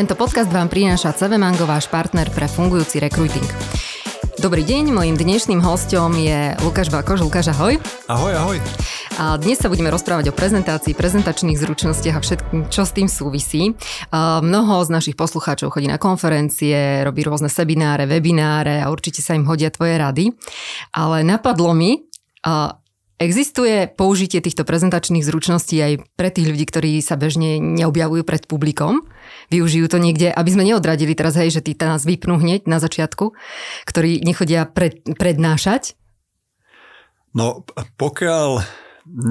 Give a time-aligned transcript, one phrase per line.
[0.00, 3.44] Tento podcast vám prináša CV Mango, váš partner pre fungujúci recruiting.
[4.40, 7.20] Dobrý deň, mojim dnešným hostom je Lukáš Bakoš.
[7.20, 7.76] Lukáš, ahoj.
[8.08, 8.56] Ahoj, ahoj.
[9.20, 13.76] A dnes sa budeme rozprávať o prezentácii, prezentačných zručnostiach a všetkým, čo s tým súvisí.
[14.08, 19.36] A mnoho z našich poslucháčov chodí na konferencie, robí rôzne sebináre, webináre a určite sa
[19.36, 20.32] im hodia tvoje rady.
[20.96, 22.08] Ale napadlo mi,
[22.40, 22.79] a
[23.20, 29.04] Existuje použitie týchto prezentačných zručností aj pre tých ľudí, ktorí sa bežne neobjavujú pred publikom?
[29.52, 33.36] Využijú to niekde, aby sme neodradili teraz, hej, že tí nás vypnú hneď na začiatku,
[33.84, 36.00] ktorí nechodia pred, prednášať?
[37.36, 37.68] No,
[38.00, 38.64] pokiaľ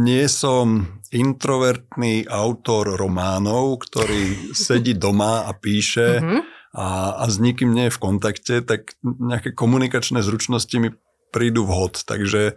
[0.06, 6.42] nie som introvertný autor románov, ktorý sedí doma a píše mm-hmm.
[6.78, 10.94] a, a s nikým nie je v kontakte, tak nejaké komunikačné zručnosti mi
[11.34, 12.06] prídu vhod.
[12.06, 12.54] Takže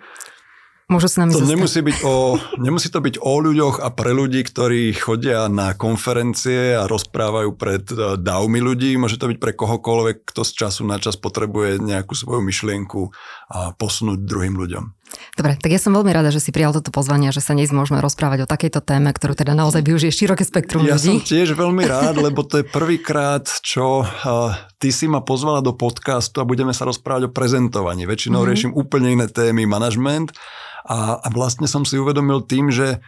[0.92, 4.44] Môžu s nami to nemusí, byť o, nemusí to byť o ľuďoch a pre ľudí,
[4.44, 8.92] ktorí chodia na konferencie a rozprávajú pred e, davmi ľudí.
[9.00, 13.08] Môže to byť pre kohokoľvek, kto z času na čas potrebuje nejakú svoju myšlienku
[13.48, 15.01] a posunúť druhým ľuďom.
[15.32, 18.02] Dobre, tak ja som veľmi rada, že si prijal toto pozvanie že sa dnes môžeme
[18.04, 21.16] rozprávať o takejto téme, ktorú teda naozaj využije široké spektrum ja ľudí.
[21.16, 25.64] Ja som tiež veľmi rád, lebo to je prvýkrát, čo uh, ty si ma pozvala
[25.64, 28.04] do podcastu a budeme sa rozprávať o prezentovaní.
[28.04, 28.50] Väčšinou mm-hmm.
[28.52, 30.36] riešim úplne iné témy, manažment
[30.84, 33.00] a, a vlastne som si uvedomil tým, že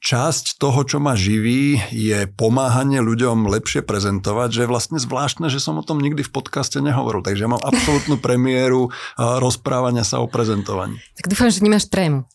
[0.00, 5.58] časť toho, čo ma živí, je pomáhanie ľuďom lepšie prezentovať, že je vlastne zvláštne, že
[5.58, 7.26] som o tom nikdy v podcaste nehovoril.
[7.26, 11.00] Takže ja mám absolútnu premiéru rozprávania sa o prezentovaní.
[11.18, 12.28] Tak dúfam, že nemáš trému.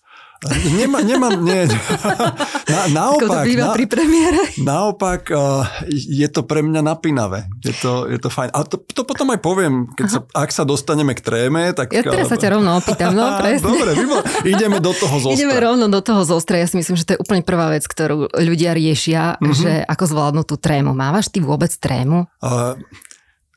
[0.49, 1.69] Nemá, nemám, nie.
[2.71, 4.41] Na, naopak, to na, pri premiére.
[4.57, 7.45] naopak uh, je to pre mňa napínavé.
[7.61, 8.49] Je to, je to fajn.
[8.49, 11.93] A to, to potom aj poviem, keď sa, ak sa dostaneme k tréme, tak...
[11.93, 13.69] Ja teraz sa ťa rovno opýtam, no presne.
[13.69, 14.17] Dobre, vybo,
[14.47, 15.37] ideme do toho zostra.
[15.37, 16.57] Ideme rovno do toho zostra.
[16.57, 19.53] Ja si myslím, že to je úplne prvá vec, ktorú ľudia riešia, mm-hmm.
[19.53, 20.97] že ako zvládnu tú trému.
[20.97, 22.25] Mávaš ty vôbec trému?
[22.41, 22.79] Uh,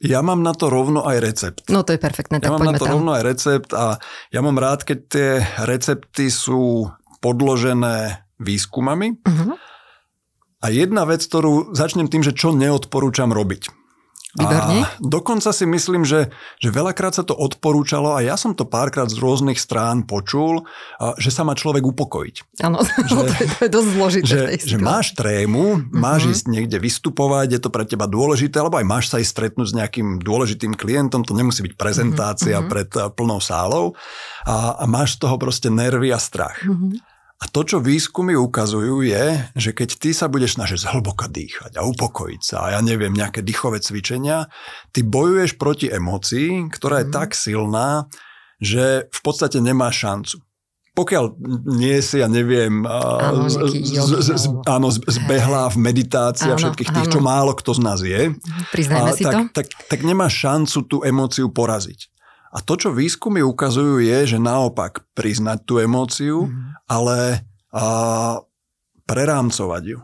[0.04, 1.64] ja mám na to rovno aj recept.
[1.72, 3.00] No to je perfektné, tak Ja mám na to tam.
[3.00, 3.96] rovno aj recept a
[4.28, 5.30] ja mám rád, keď tie
[5.64, 6.92] recepty sú
[7.24, 9.16] podložené výskumami.
[9.24, 9.56] Uh-huh.
[10.60, 13.83] A jedna vec, ktorú začnem tým, že čo neodporúčam robiť.
[14.34, 14.82] Výborne.
[14.82, 19.06] A dokonca si myslím, že, že veľakrát sa to odporúčalo a ja som to párkrát
[19.06, 20.66] z rôznych strán počul,
[21.22, 22.58] že sa má človek upokojiť.
[22.66, 24.26] Áno, to, to je dosť zložité.
[24.58, 26.34] Že, že máš trému, máš uh-huh.
[26.34, 29.76] ísť niekde vystupovať, je to pre teba dôležité, alebo aj máš sa ísť stretnúť s
[29.78, 32.70] nejakým dôležitým klientom, to nemusí byť prezentácia uh-huh.
[32.70, 33.94] pred plnou sálou
[34.42, 36.58] a, a máš z toho proste nervy a strach.
[36.66, 36.98] Uh-huh.
[37.44, 41.84] A to, čo výskumy ukazujú, je, že keď ty sa budeš snažiť zhlboka dýchať a
[41.84, 44.48] upokojiť sa a ja neviem, nejaké dýchové cvičenia,
[44.96, 47.14] ty bojuješ proti emocii, ktorá je mm.
[47.14, 48.08] tak silná,
[48.64, 50.40] že v podstate nemá šancu.
[50.94, 51.24] Pokiaľ
[51.74, 53.60] nie si, ja neviem, áno, z,
[53.92, 57.14] z, z, áno zbehla v meditácii a všetkých tých, áno.
[57.18, 58.30] čo málo kto z nás je,
[58.70, 59.38] Priznajme a, si tak, to.
[59.52, 62.13] Tak, tak nemáš šancu tú emóciu poraziť.
[62.54, 66.86] A to, čo výskumy ukazujú, je, že naopak priznať tú emóciu, mm.
[66.86, 67.42] ale
[67.74, 68.38] a,
[69.10, 69.98] prerámcovať ju.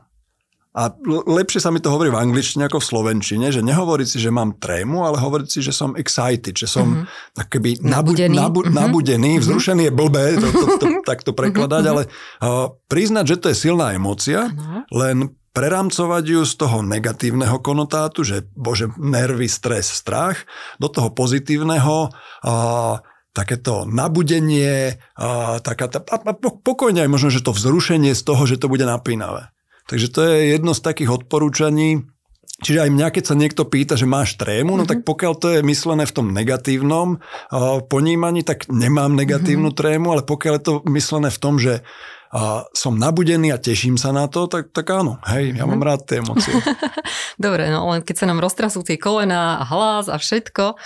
[0.71, 0.87] A
[1.27, 4.55] lepšie sa mi to hovorí v angličtine ako v slovenčine, že nehovoriť si, že mám
[4.55, 7.34] trému, ale hovoriť si, že som excited, že som mm-hmm.
[7.34, 8.78] takoby nabudený, nabu, mm-hmm.
[8.78, 9.44] nabudený mm-hmm.
[9.50, 11.94] vzrušený je blbé to, to, to, tak to prekladať, mm-hmm.
[11.99, 14.81] ale uh, priznať, že to je silná emócia, mm-hmm.
[14.94, 20.47] len prerámcovať ju z toho negatívneho konotátu, že bože, nervy, stres, strach,
[20.78, 27.55] do toho pozitívneho, a, takéto nabudenie, a, taká, a, a pokojne aj možno, že to
[27.55, 29.50] vzrušenie z toho, že to bude napínavé.
[29.91, 32.06] Takže to je jedno z takých odporúčaní,
[32.61, 34.84] Čiže aj mňa, keď sa niekto pýta, že máš trému, mm-hmm.
[34.84, 35.06] no tak mhm.
[35.09, 39.81] pokiaľ to je myslené v tom negatívnom uh, ponímaní, tak nemám negatívnu mm-hmm.
[39.81, 41.81] trému, ale pokiaľ je to myslené v tom, že
[42.31, 45.89] a som nabudený a teším sa na to, tak, tak áno, hej, ja mám mhm.
[45.91, 46.55] rád tie emócie.
[47.45, 50.79] Dobre, no len keď sa nám roztrasú tie kolena a hlas a všetko,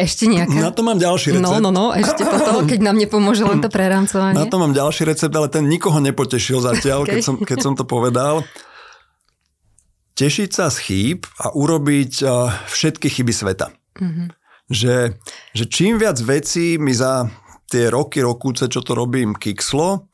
[0.00, 0.56] ešte nejaké?
[0.56, 1.44] Na to mám ďalší recept.
[1.44, 4.34] No, no, no, ešte potom, keď nám nepomôže len to prerámcovanie.
[4.34, 7.20] Na to mám ďalší recept, ale ten nikoho nepotešil zatiaľ, okay.
[7.20, 8.40] keď, som, keď som to povedal.
[10.16, 13.72] Tešiť sa z chýb a urobiť uh, všetky chyby sveta.
[14.00, 14.28] Mm-hmm.
[14.72, 14.96] Že,
[15.52, 17.28] že čím viac vecí mi za
[17.68, 20.08] tie roky, rokúce, čo to robím, kikslo,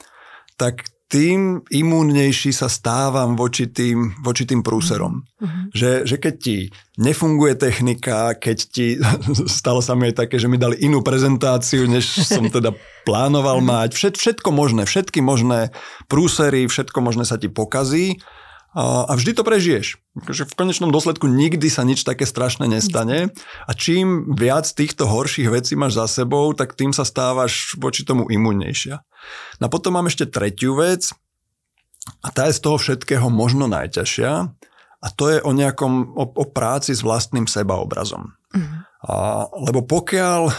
[0.58, 5.25] tak tým imúnnejší sa stávam voči tým, voči tým prúserom.
[5.40, 5.64] Mm-hmm.
[5.72, 6.56] Že, že keď ti
[7.00, 9.00] nefunguje technika, keď ti,
[9.60, 12.76] stalo sa mi aj také, že mi dali inú prezentáciu, než som teda
[13.08, 13.66] plánoval mhm.
[13.66, 15.72] mať, Všet, všetko možné, všetky možné
[16.12, 18.20] prúsery, všetko možné sa ti pokazí
[18.76, 19.96] a, vždy to prežiješ.
[20.28, 23.32] Že v konečnom dôsledku nikdy sa nič také strašné nestane
[23.64, 28.28] a čím viac týchto horších vecí máš za sebou, tak tým sa stávaš voči tomu
[28.28, 29.00] imunnejšia.
[29.58, 31.08] No a potom mám ešte tretiu vec
[32.20, 34.32] a tá je z toho všetkého možno najťažšia
[34.98, 38.34] a to je o nejakom, o, o práci s vlastným sebaobrazom.
[38.52, 38.78] Uh-huh.
[39.06, 39.14] A,
[39.64, 40.50] lebo pokiaľ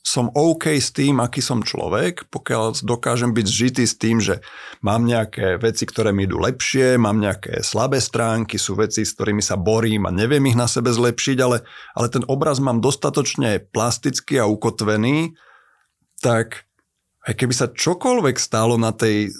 [0.00, 4.40] som OK s tým, aký som človek, pokiaľ dokážem byť zžitý s tým, že
[4.80, 9.44] mám nejaké veci, ktoré mi idú lepšie, mám nejaké slabé stránky, sú veci, s ktorými
[9.44, 11.62] sa borím a neviem ich na sebe zlepšiť, ale,
[11.92, 15.36] ale ten obraz mám dostatočne plastický a ukotvený,
[16.24, 16.64] tak
[17.28, 19.32] aj keby sa čokoľvek stalo na tej eh,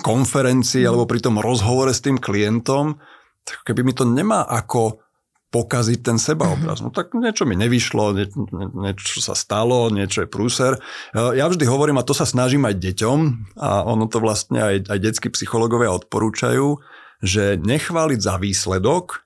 [0.00, 2.96] konferencii alebo pri tom rozhovore s tým klientom,
[3.44, 5.05] tak keby mi to nemá ako
[5.54, 6.82] pokaziť ten sebaobraz.
[6.82, 8.26] No tak niečo mi nevyšlo, nie,
[8.74, 10.76] niečo sa stalo, niečo je prúser.
[11.14, 13.18] Ja vždy hovorím, a to sa snažím aj deťom,
[13.56, 16.82] a ono to vlastne aj, aj detskí psychológovia odporúčajú,
[17.22, 19.24] že nechváliť za výsledok,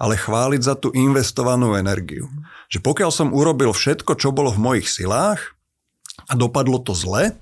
[0.00, 2.26] ale chváliť za tú investovanú energiu.
[2.72, 5.54] Že pokiaľ som urobil všetko, čo bolo v mojich silách
[6.26, 7.36] a dopadlo to zle,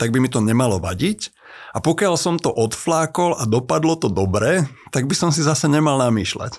[0.00, 1.34] tak by mi to nemalo vadiť.
[1.76, 4.64] A pokiaľ som to odflákol a dopadlo to dobre,
[4.94, 6.56] tak by som si zase nemal namýšľať.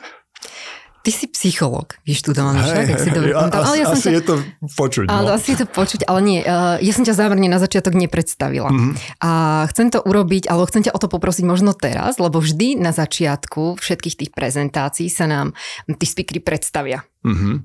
[1.07, 4.36] Ty si psychológ, vyštudovaný však, hey, si to hey, ale ja asi ťa, je to
[4.75, 5.07] počuť.
[5.07, 5.39] Ale no.
[5.39, 6.39] asi je to počuť, ale nie.
[6.44, 8.68] Uh, ja som ťa zámerne na začiatok nepredstavila.
[8.68, 9.24] Mm-hmm.
[9.24, 9.31] A
[9.71, 13.80] chcem to urobiť, ale chcem ťa o to poprosiť možno teraz, lebo vždy na začiatku
[13.80, 15.56] všetkých tých prezentácií sa nám
[15.88, 17.07] tí speakery predstavia.
[17.24, 17.56] Mm-hmm.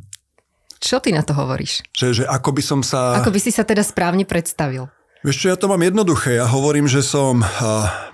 [0.79, 1.83] Čo ty na to hovoríš?
[1.99, 3.19] Že, že ako by som sa...
[3.19, 4.87] Ako by si sa teda správne predstavil?
[5.27, 6.39] Vieš čo, ja to mám jednoduché.
[6.39, 7.43] Ja hovorím, že som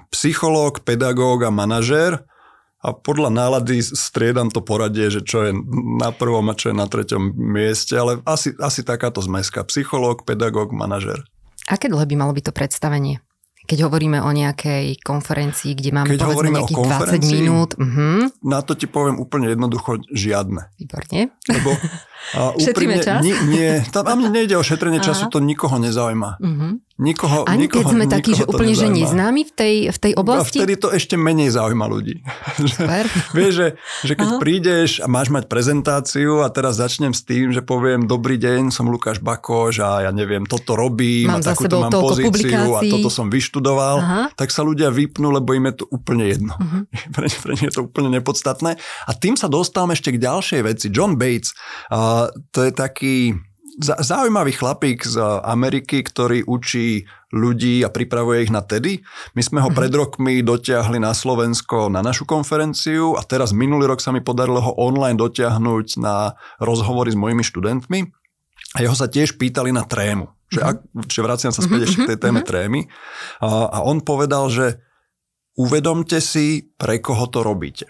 [0.09, 2.25] psychológ, pedagóg a manažér
[2.79, 5.53] a podľa nálady striedam to poradie, že čo je
[5.99, 9.67] na prvom a čo je na treťom mieste, ale asi, asi takáto zmeska.
[9.67, 11.27] Psychológ, pedagóg, manažer.
[11.67, 13.19] Aké dlhé by malo byť to predstavenie?
[13.69, 16.89] Keď hovoríme o nejakej konferencii, kde máme Keď povedzme nejakých
[17.21, 17.71] 20 minút.
[17.77, 18.33] Uh-huh.
[18.41, 20.73] Na to ti poviem úplne jednoducho žiadne.
[20.81, 21.37] Výborne.
[21.45, 21.77] Lebo
[22.35, 23.25] a úprimne, čas?
[23.25, 26.31] Nie, nie, tam nejde o šetrenie času, to nikoho nezaujíma.
[26.39, 26.73] Uh-huh.
[26.99, 30.59] Nikoho, Ani nikoho, keď sme takí, že úplne že neznámi v tej, v tej oblasti?
[30.59, 32.27] A vtedy to ešte menej zaujíma ľudí.
[32.75, 33.07] Super.
[33.39, 33.69] Vieš, že,
[34.03, 34.39] že keď Aha.
[34.43, 38.91] prídeš a máš mať prezentáciu a teraz začnem s tým, že poviem dobrý deň, som
[38.91, 42.91] Lukáš Bakoš a ja neviem, toto robím mám a takúto mám pozíciu publikácií.
[42.91, 44.23] a toto som vyštudoval, Aha.
[44.35, 46.59] tak sa ľudia vypnú, lebo im je to úplne jedno.
[46.59, 46.83] Uh-huh.
[47.15, 48.75] pre, pre nich je to úplne nepodstatné.
[49.07, 50.91] A tým sa dostávame ešte k ďalšej veci.
[50.91, 51.55] John Bates,
[51.95, 52.08] uh,
[52.53, 53.17] to je taký
[53.79, 59.07] zaujímavý chlapík z Ameriky, ktorý učí ľudí a pripravuje ich na TEDy.
[59.39, 59.77] My sme ho mhm.
[59.79, 64.59] pred rokmi dotiahli na Slovensko na našu konferenciu a teraz minulý rok sa mi podarilo
[64.59, 68.01] ho online dotiahnuť na rozhovory s mojimi študentmi.
[68.77, 70.29] A jeho sa tiež pýtali na trému.
[70.49, 70.77] Že, ak,
[71.09, 72.89] že vraciam sa späť ešte k tej téme trémy.
[73.41, 74.81] A, a on povedal, že
[75.57, 77.89] uvedomte si, pre koho to robíte.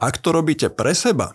[0.00, 1.32] Ak to robíte pre seba,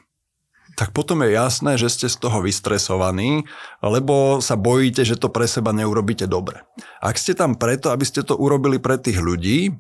[0.80, 3.44] tak potom je jasné, že ste z toho vystresovaní,
[3.84, 6.64] lebo sa bojíte, že to pre seba neurobíte dobre.
[7.04, 9.76] Ak ste tam preto, aby ste to urobili pre tých ľudí,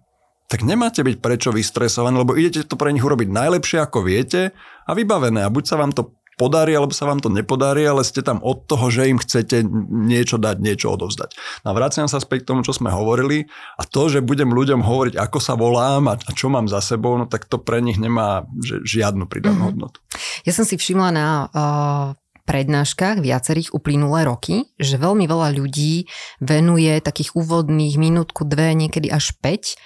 [0.51, 4.51] tak nemáte byť prečo vystresovaní, lebo idete to pre nich urobiť najlepšie, ako viete
[4.83, 5.47] a vybavené.
[5.47, 8.63] A buď sa vám to podarí, alebo sa vám to nepodarí, ale ste tam od
[8.63, 11.35] toho, že im chcete niečo dať, niečo odovzdať.
[11.67, 14.79] No a vraciam sa späť k tomu, čo sme hovorili a to, že budem ľuďom
[14.79, 18.47] hovoriť, ako sa volám a, čo mám za sebou, no tak to pre nich nemá
[18.63, 19.67] žiadnu pridanú mm-hmm.
[19.67, 19.99] hodnotu.
[20.47, 26.09] Ja som si všimla na uh prednáškach viacerých uplynulé roky, že veľmi veľa ľudí
[26.41, 29.77] venuje takých úvodných minútku, dve, niekedy až 5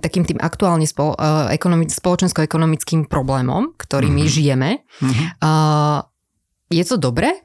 [0.00, 4.32] takým tým aktuálne spolo, uh, ekonomi- spoločensko-ekonomickým problémom, ktorými mm-hmm.
[4.32, 4.70] žijeme.
[4.80, 5.26] Mm-hmm.
[5.44, 6.00] Uh,
[6.72, 7.44] je to dobré?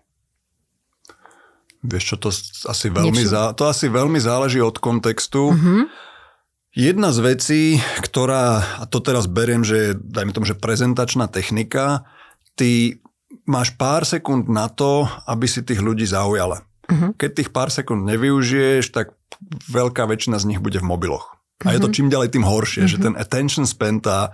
[1.83, 2.29] Vieš čo, to
[2.71, 5.51] asi veľmi, zá, to asi veľmi záleží od kontextu.
[5.51, 5.81] Mm-hmm.
[6.79, 7.61] Jedna z vecí,
[7.99, 12.07] ktorá, a to teraz beriem, že dajme tomu, že prezentačná technika,
[12.55, 13.03] ty
[13.49, 16.61] máš pár sekúnd na to, aby si tých ľudí zaujala.
[16.85, 17.17] Uh-huh.
[17.17, 19.17] Keď tých pár sekúnd nevyužiješ, tak
[19.73, 21.37] veľká väčšina z nich bude v mobiloch.
[21.67, 21.95] A je to mhm.
[21.99, 22.93] čím ďalej tým horšie, uh-huh.
[22.95, 24.31] že ten attention span, tá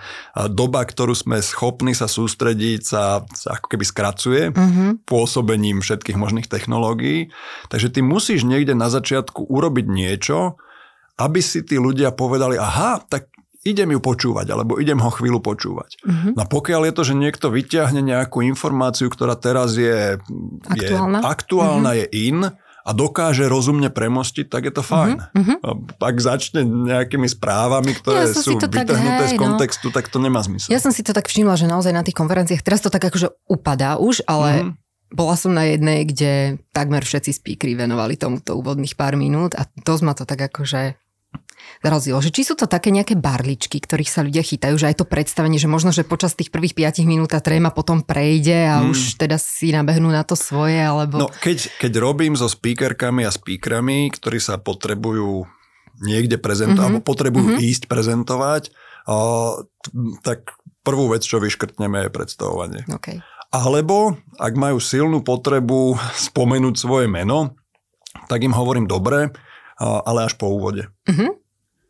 [0.54, 5.02] doba, ktorú sme schopní sa sústrediť, sa, sa ako keby skracuje uh-huh.
[5.10, 7.34] pôsobením všetkých možných technológií.
[7.74, 10.62] Takže ty musíš niekde na začiatku urobiť niečo,
[11.18, 13.34] aby si tí ľudia povedali, aha, tak
[13.66, 15.98] idem ju počúvať, alebo idem ho chvíľu počúvať.
[16.06, 16.38] Uh-huh.
[16.38, 20.22] No pokiaľ je to, že niekto vyťahne nejakú informáciu, ktorá teraz je
[20.70, 22.02] aktuálna, je, aktuálna uh-huh.
[22.06, 22.40] je in
[22.86, 25.18] a dokáže rozumne premostiť, tak je to fajn.
[25.18, 25.82] Uh-huh.
[25.98, 29.42] Ak začne nejakými správami, ktoré ja sú vytrhnuté z no.
[29.42, 29.94] kontextu, no.
[29.98, 30.70] tak to nemá zmysel.
[30.70, 33.34] Ja som si to tak všimla, že naozaj na tých konferenciách, teraz to tak akože
[33.50, 34.72] upadá už, ale uh-huh.
[35.10, 40.04] bola som na jednej, kde takmer všetci speakery venovali tomuto úvodných pár minút a dosť
[40.06, 40.94] ma to tak akože
[41.82, 42.20] zarazilo.
[42.22, 45.62] Že či sú to také nejaké barličky, ktorých sa ľudia chytajú, že aj to predstavenie,
[45.62, 48.92] že možno, že počas tých prvých 5 minút tá tréma potom prejde a hmm.
[48.94, 51.22] už teda si nabehnú na to svoje, alebo...
[51.22, 55.48] No, keď, keď robím so speakerkami a speakerami, ktorí sa potrebujú
[56.04, 57.00] niekde prezentovať, mm-hmm.
[57.00, 57.70] alebo potrebujú mm-hmm.
[57.72, 58.64] ísť prezentovať,
[59.08, 59.18] o,
[60.28, 60.52] tak
[60.84, 62.82] prvú vec, čo vyškrtneme, je predstavovanie.
[63.00, 63.24] Okay.
[63.56, 65.96] Alebo, ak majú silnú potrebu
[66.30, 67.56] spomenúť svoje meno,
[68.28, 69.32] tak im hovorím dobre,
[69.80, 70.88] ale až po úvode.
[71.08, 71.36] Uh-huh.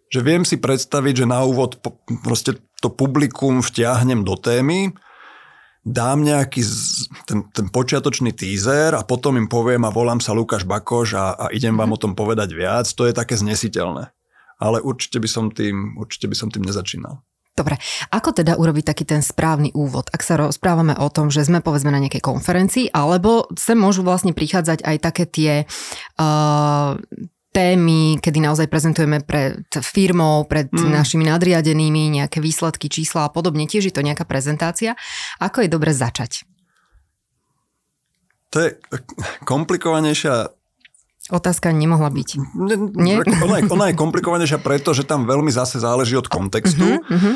[0.09, 1.81] Že viem si predstaviť, že na úvod
[2.25, 4.93] proste to publikum vtiahnem do témy,
[5.85, 6.65] dám nejaký
[7.29, 11.45] ten, ten počiatočný teaser a potom im poviem a volám sa Lukáš Bakoš a, a
[11.53, 11.95] idem vám mhm.
[11.95, 14.09] o tom povedať viac, to je také znesiteľné.
[14.55, 17.21] Ale určite by som tým, určite by som tým nezačínal.
[17.55, 17.79] Dobre,
[18.11, 21.87] ako teda urobiť taký ten správny úvod, ak sa rozprávame o tom, že sme povedzme
[21.87, 26.99] na nejakej konferencii, alebo sem môžu vlastne prichádzať aj také tie uh,
[27.55, 30.91] témy, kedy naozaj prezentujeme pred firmou, pred mm.
[30.91, 33.63] našimi nadriadenými nejaké výsledky, čísla a podobne.
[33.63, 35.00] Tiež je to nejaká prezentácia.
[35.39, 36.43] Ako je dobre začať?
[38.51, 38.75] To je
[39.47, 40.51] komplikovanejšia
[41.25, 42.29] Otázka nemohla byť.
[43.01, 43.17] Nie?
[43.17, 46.85] Ona, je, ona je komplikovanejšia preto, že tam veľmi zase záleží od kontextu.
[46.85, 47.35] Uh-huh, uh-huh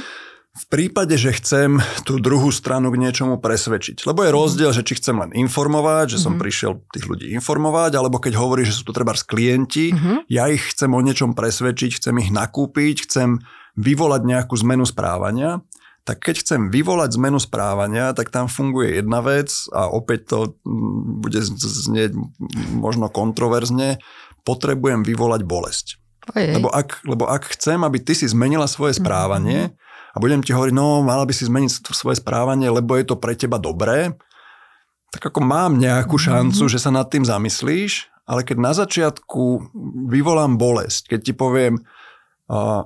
[0.49, 4.03] v prípade, že chcem tú druhú stranu k niečomu presvedčiť.
[4.09, 6.41] Lebo je rozdiel, že či chcem len informovať, že som mm-hmm.
[6.41, 10.25] prišiel tých ľudí informovať, alebo keď hovorí, že sú to treba klienti, mm-hmm.
[10.25, 13.37] ja ich chcem o niečom presvedčiť, chcem ich nakúpiť, chcem
[13.77, 15.61] vyvolať nejakú zmenu správania,
[16.01, 21.21] tak keď chcem vyvolať zmenu správania, tak tam funguje jedna vec a opäť to mm,
[21.21, 22.17] bude znieť
[22.73, 24.01] možno kontroverzne,
[24.41, 25.87] potrebujem vyvolať bolesť.
[26.57, 30.51] Lebo ak, lebo ak chcem, aby ty si zmenila svoje správanie, mm-hmm a budem ti
[30.55, 34.13] hovoriť, no mala by si zmeniť svoje správanie, lebo je to pre teba dobré,
[35.09, 36.23] tak ako mám nejakú mhm.
[36.29, 36.73] šancu, mm-hmm.
[36.73, 39.73] že sa nad tým zamyslíš, ale keď na začiatku
[40.05, 42.85] vyvolám bolesť, keď ti poviem, uh,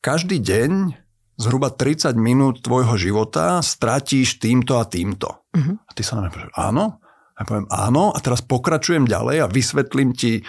[0.00, 0.96] každý deň
[1.36, 5.44] zhruba 30 minút tvojho života stratíš týmto a týmto.
[5.52, 5.76] Mm-hmm.
[5.84, 6.84] A ty sa na mňa povieš, áno?
[7.36, 10.44] A ja poviem áno a teraz pokračujem ďalej a vysvetlím ti.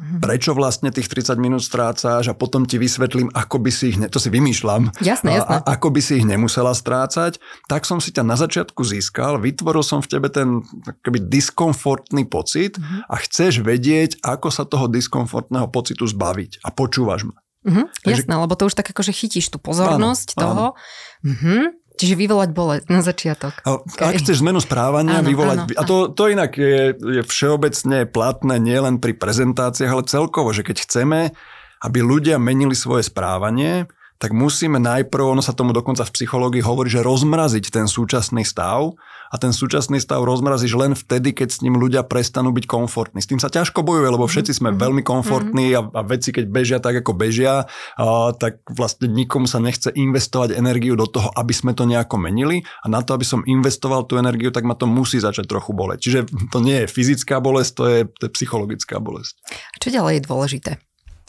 [0.00, 4.08] Prečo vlastne tých 30 minút strácaš a potom ti vysvetlím, ako by si ich, ne,
[4.08, 5.60] to si vymýšľam, jasné, jasné.
[5.60, 7.36] A, ako by si ich nemusela strácať,
[7.68, 12.80] tak som si ťa na začiatku získal, vytvoril som v tebe ten akoby diskomfortný pocit
[12.80, 13.12] mm-hmm.
[13.12, 17.36] a chceš vedieť, ako sa toho diskomfortného pocitu zbaviť a počúvaš ma.
[17.60, 18.24] Mm-hmm, Takže...
[18.24, 20.66] Jasné, lebo to už tak akože chytíš tú pozornosť áno, toho.
[20.72, 21.28] Áno.
[21.28, 21.62] Mm-hmm.
[22.00, 23.52] Čiže vyvolať bolesť na začiatok.
[23.68, 24.16] A, okay.
[24.16, 25.58] Ak chceš zmenu správania, áno, vyvolať...
[25.68, 30.64] Áno, a to, to inak je, je všeobecne platné nielen pri prezentáciách, ale celkovo, že
[30.64, 31.36] keď chceme,
[31.84, 33.84] aby ľudia menili svoje správanie,
[34.20, 38.96] tak musíme najprv, ono sa tomu dokonca v psychológii hovorí, že rozmraziť ten súčasný stav
[39.30, 43.22] a ten súčasný stav rozmrazíš len vtedy, keď s ním ľudia prestanú byť komfortní.
[43.22, 44.82] S tým sa ťažko bojuje, lebo všetci sme mm-hmm.
[44.82, 49.62] veľmi komfortní a, a veci, keď bežia tak, ako bežia, a, tak vlastne nikomu sa
[49.62, 53.46] nechce investovať energiu do toho, aby sme to nejako menili a na to, aby som
[53.46, 55.98] investoval tú energiu, tak ma to musí začať trochu boleť.
[56.02, 56.20] Čiže
[56.50, 59.38] to nie je fyzická bolesť, to je, to je psychologická bolesť.
[59.46, 60.70] A čo ďalej je dôležité?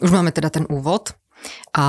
[0.02, 1.14] Už máme teda ten úvod,
[1.74, 1.86] a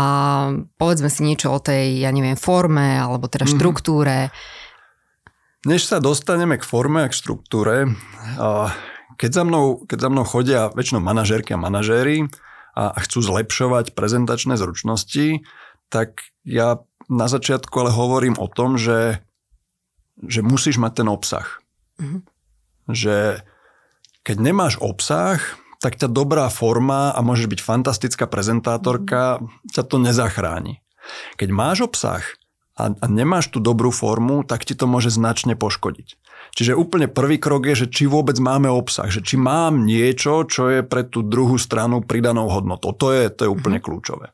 [0.81, 3.53] povedzme si niečo o tej, ja neviem, forme alebo teda mhm.
[3.53, 4.33] štruktúre.
[5.63, 7.95] Než sa dostaneme k forme a k štruktúre,
[9.15, 12.27] keď za mnou, keď za mnou chodia väčšinou manažérky a manažéri
[12.75, 15.47] a chcú zlepšovať prezentačné zručnosti,
[15.93, 19.23] tak ja na začiatku ale hovorím o tom, že,
[20.19, 21.47] že musíš mať ten obsah.
[22.01, 22.21] Mm-hmm.
[22.91, 23.17] Že
[24.27, 25.39] keď nemáš obsah,
[25.79, 30.83] tak ťa dobrá forma a môžeš byť fantastická prezentátorka, ťa to nezachráni.
[31.39, 32.23] Keď máš obsah
[32.73, 36.17] a, a nemáš tú dobrú formu, tak ti to môže značne poškodiť.
[36.53, 40.69] Čiže úplne prvý krok je, že či vôbec máme obsah, že či mám niečo, čo
[40.69, 42.93] je pre tú druhú stranu pridanou hodnotou.
[42.97, 43.85] To je, to je úplne mhm.
[43.85, 44.27] kľúčové.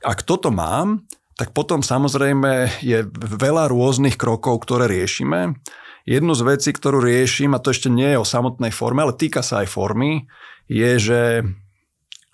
[0.00, 1.04] Ak toto mám,
[1.38, 5.54] tak potom samozrejme je veľa rôznych krokov, ktoré riešime.
[6.08, 9.44] Jednu z vecí, ktorú riešim, a to ešte nie je o samotnej forme, ale týka
[9.44, 10.26] sa aj formy,
[10.66, 11.20] je, že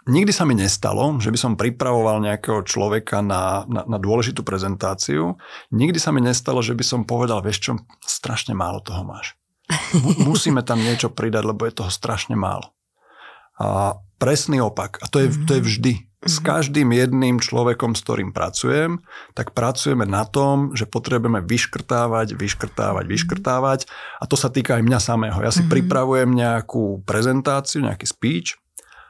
[0.09, 5.41] nikdy sa mi nestalo, že by som pripravoval nejakého človeka na, na, na dôležitú prezentáciu.
[5.73, 7.73] Nikdy sa mi nestalo, že by som povedal, vieš čo,
[8.05, 9.37] strašne málo toho máš.
[10.29, 12.73] Musíme tam niečo pridať, lebo je toho strašne málo.
[13.57, 15.01] A presný opak.
[15.01, 15.95] A to je, to je vždy.
[16.25, 16.45] S mhm.
[16.45, 19.05] každým jedným človekom, s ktorým pracujem,
[19.37, 23.81] tak pracujeme na tom, že potrebujeme vyškrtávať, vyškrtávať, vyškrtávať.
[24.21, 25.39] A to sa týka aj mňa samého.
[25.45, 25.75] Ja si mm-hmm.
[25.77, 28.64] pripravujem nejakú prezentáciu, nejaký speech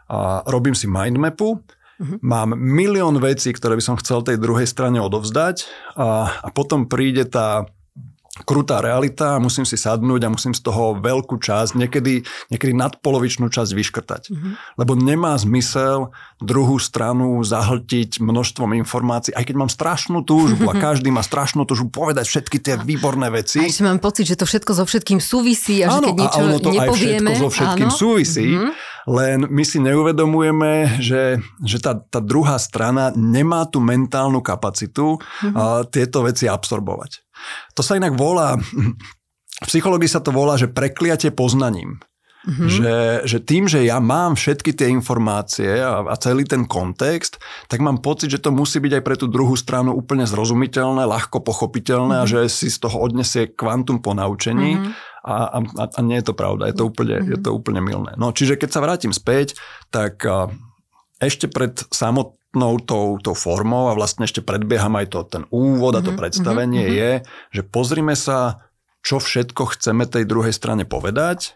[0.09, 1.61] a robím si mindmapu.
[1.95, 2.19] Mm-hmm.
[2.27, 7.23] Mám milión vecí, ktoré by som chcel tej druhej strane odovzdať a, a potom príde
[7.31, 7.71] tá
[8.43, 13.47] krutá realita a musím si sadnúť a musím z toho veľkú časť, niekedy, niekedy nadpolovičnú
[13.47, 14.23] časť vyškrtať.
[14.35, 14.53] Mm-hmm.
[14.75, 16.11] Lebo nemá zmysel
[16.43, 21.95] druhú stranu zahltiť množstvom informácií, aj keď mám strašnú túžbu a každý má strašnú túžbu
[21.95, 23.63] povedať všetky tie výborné veci.
[23.63, 26.41] A ešte mám pocit, že to všetko so všetkým súvisí a áno, že keď niečo
[26.43, 27.31] a ono to nepovieme...
[27.31, 27.99] aj všetko so všetkým áno.
[28.03, 28.73] súvisí, mm-hmm.
[29.15, 35.55] len my si neuvedomujeme, že, že tá, tá druhá strana nemá tú mentálnu kapacitu mm-hmm.
[35.55, 37.24] a, tieto veci absorbovať.
[37.75, 38.59] To sa inak volá,
[39.63, 42.03] v psychológii sa to volá, že prekliatie poznaním.
[42.45, 42.69] Mm-hmm.
[42.69, 47.41] Že, že tým, že ja mám všetky tie informácie a, a celý ten kontext,
[47.73, 51.41] tak mám pocit, že to musí byť aj pre tú druhú stranu úplne zrozumiteľné, ľahko
[51.41, 52.29] pochopiteľné mm-hmm.
[52.29, 54.77] a že si z toho odnesie kvantum po naučení.
[54.77, 54.93] Mm-hmm.
[55.25, 57.33] A, a, a nie je to pravda, je to úplne, mm-hmm.
[57.33, 58.13] je to úplne milné.
[58.21, 59.57] No čiže keď sa vrátim späť,
[59.89, 60.21] tak
[61.23, 66.03] ešte pred samotnou tou, tou formou a vlastne ešte predbieham aj to, ten úvod a
[66.03, 66.21] to mm-hmm.
[66.21, 66.99] predstavenie mm-hmm.
[66.99, 67.11] je,
[67.55, 68.67] že pozrime sa,
[69.05, 71.55] čo všetko chceme tej druhej strane povedať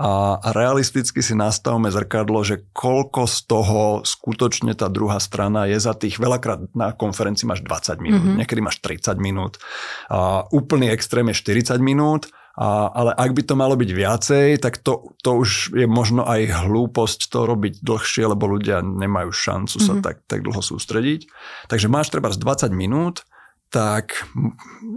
[0.00, 5.82] a, a realisticky si nastavme zrkadlo, že koľko z toho skutočne tá druhá strana je
[5.82, 8.38] za tých, veľakrát na konferencii máš 20 minút, mm-hmm.
[8.38, 9.58] niekedy máš 30 minút,
[10.06, 14.82] a úplný extrém je 40 minút, a, ale ak by to malo byť viacej, tak
[14.82, 19.94] to, to už je možno aj hlúposť to robiť dlhšie, lebo ľudia nemajú šancu sa
[19.94, 20.04] mm-hmm.
[20.04, 21.30] tak, tak dlho sústrediť.
[21.70, 23.22] Takže máš treba z 20 minút,
[23.70, 24.26] tak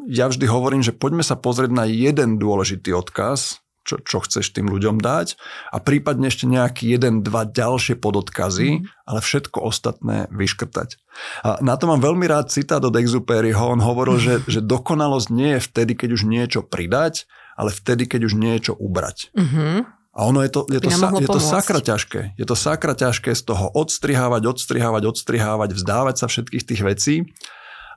[0.10, 4.72] ja vždy hovorím, že poďme sa pozrieť na jeden dôležitý odkaz, čo, čo chceš tým
[4.72, 5.36] ľuďom dať
[5.76, 8.84] a prípadne ešte nejaký jeden, dva ďalšie pododkazy, mm.
[9.06, 10.98] ale všetko ostatné vyškrtať.
[11.44, 13.76] A na to mám veľmi rád citát od Exuperyho.
[13.76, 14.24] On hovoril, mm.
[14.24, 18.74] že, že dokonalosť nie je vtedy, keď už niečo pridať, ale vtedy, keď už niečo
[18.78, 19.34] ubrať.
[19.34, 19.76] Mm-hmm.
[20.14, 22.38] A ono je to, je, to sa, je to sakra ťažké.
[22.38, 27.16] Je to sakra ťažké z toho odstrihávať, odstrihávať, odstrihávať, vzdávať sa všetkých tých vecí.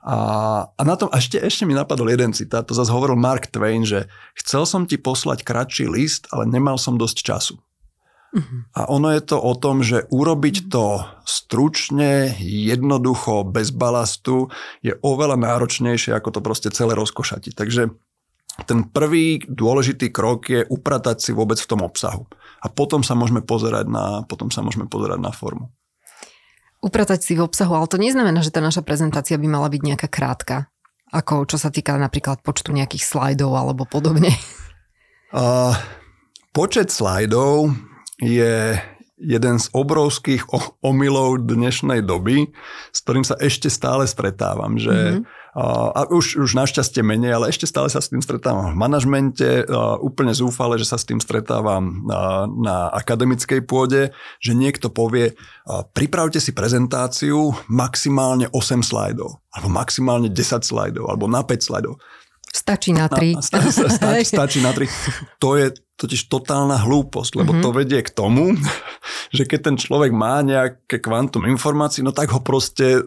[0.01, 0.17] A,
[0.65, 4.09] a na tom ešte, ešte mi napadol jeden citát, to zase hovoril Mark Twain, že
[4.33, 7.55] chcel som ti poslať kratší list, ale nemal som dosť času.
[8.33, 8.59] Uh-huh.
[8.73, 14.49] A ono je to o tom, že urobiť to stručne, jednoducho, bez balastu
[14.81, 17.53] je oveľa náročnejšie, ako to proste celé rozkošatiť.
[17.53, 17.93] Takže
[18.65, 22.25] ten prvý dôležitý krok je upratať si vôbec v tom obsahu.
[22.63, 25.69] A potom sa môžeme pozerať na, potom sa môžeme pozerať na formu
[26.81, 30.07] upratať si v obsahu, ale to neznamená, že tá naša prezentácia by mala byť nejaká
[30.07, 30.69] krátka.
[31.11, 34.31] Ako čo sa týka napríklad počtu nejakých slajdov alebo podobne.
[35.31, 35.75] Uh,
[36.51, 37.71] počet slajdov
[38.19, 38.75] je
[39.17, 40.45] jeden z obrovských
[40.85, 42.53] omylov dnešnej doby,
[42.93, 45.46] s ktorým sa ešte stále stretávam, že mm-hmm.
[45.57, 49.65] A už, už našťastie menej, ale ešte stále sa s tým stretávam v manažmente,
[50.05, 55.33] úplne zúfale, že sa s tým stretávam na, na akademickej pôde, že niekto povie,
[55.97, 61.97] pripravte si prezentáciu maximálne 8 slajdov, alebo maximálne 10 slajdov, alebo na 5 slajdov.
[62.53, 63.41] Stačí na 3.
[63.41, 65.41] Stačí, stačí, stačí na 3.
[65.41, 67.65] To je totiž totálna hlúposť, lebo mm-hmm.
[67.65, 68.53] to vedie k tomu,
[69.35, 73.01] že keď ten človek má nejaké kvantum informácií, no tak ho proste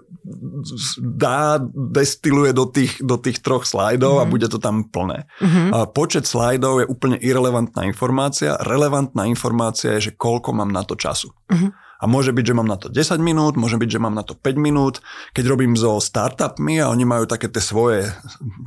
[0.99, 4.27] dá, destiluje do tých, do tých troch slajdov mm-hmm.
[4.27, 4.33] a mhm.
[4.35, 5.31] bude to tam plné.
[5.39, 5.69] Mm-hmm.
[5.71, 8.59] A počet slajdov je úplne irrelevantná informácia.
[8.59, 11.31] Relevantná informácia je, že koľko mám na to času.
[11.47, 11.71] Mm-hmm.
[12.01, 14.33] A môže byť, že mám na to 10 minút, môže byť, že mám na to
[14.33, 15.05] 5 minút.
[15.37, 18.09] Keď robím so startupmi a oni majú také tie svoje,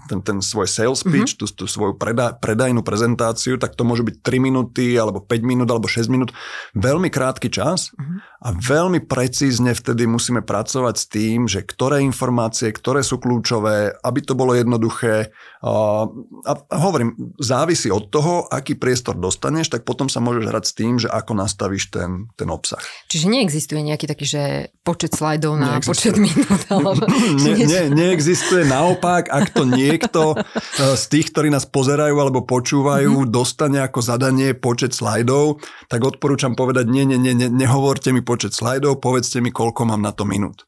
[0.06, 1.10] ten, ten svoj sales mhm.
[1.10, 1.50] pitch, mm-hmm.
[1.58, 5.68] tú, tú svoju preda, predajnú prezentáciu, tak to môže byť 3 minúty, alebo 5 minút,
[5.74, 6.30] alebo 6 minút.
[6.78, 8.18] Veľmi krátky čas mm-hmm.
[8.46, 14.20] a veľmi precízne vtedy musíme pracovať s tým, že ktoré informácie, ktoré sú kľúčové, aby
[14.22, 15.34] to bolo jednoduché.
[15.64, 16.06] A,
[16.46, 20.94] a hovorím, závisí od toho, aký priestor dostaneš, tak potom sa môžeš hrať s tým,
[21.00, 22.84] že ako nastavíš ten, ten obsah.
[23.08, 24.44] Čiže Čiže neexistuje nejaký taký, že
[24.84, 26.12] počet slajdov na neexistuje.
[26.12, 26.60] počet minút?
[26.76, 28.68] Alebo ne, ne, neexistuje.
[28.68, 33.32] Naopak, ak to niekto e, z tých, ktorí nás pozerajú alebo počúvajú, mm-hmm.
[33.32, 38.52] dostane ako zadanie počet slajdov, tak odporúčam povedať, nie, nie, nie, ne, nehovorte mi počet
[38.52, 40.68] slajdov, povedzte mi, koľko mám na to minút.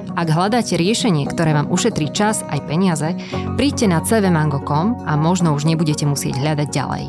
[0.11, 3.15] Ak hľadáte riešenie, ktoré vám ušetrí čas aj peniaze,
[3.55, 7.05] príďte na cvmango.com a možno už nebudete musieť hľadať ďalej.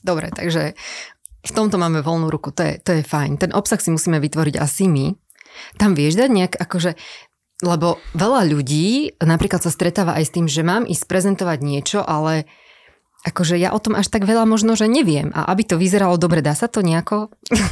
[0.00, 0.72] Dobre, takže
[1.44, 3.36] v tomto máme voľnú ruku, to je, to je fajn.
[3.36, 5.12] Ten obsah si musíme vytvoriť asi my.
[5.76, 6.96] Tam vieš dať nejak, akože
[7.62, 12.50] lebo veľa ľudí napríklad sa stretáva aj s tým, že mám ísť prezentovať niečo, ale
[13.24, 15.32] akože ja o tom až tak veľa možno, že neviem.
[15.32, 17.32] A aby to vyzeralo dobre, dá sa to nejako?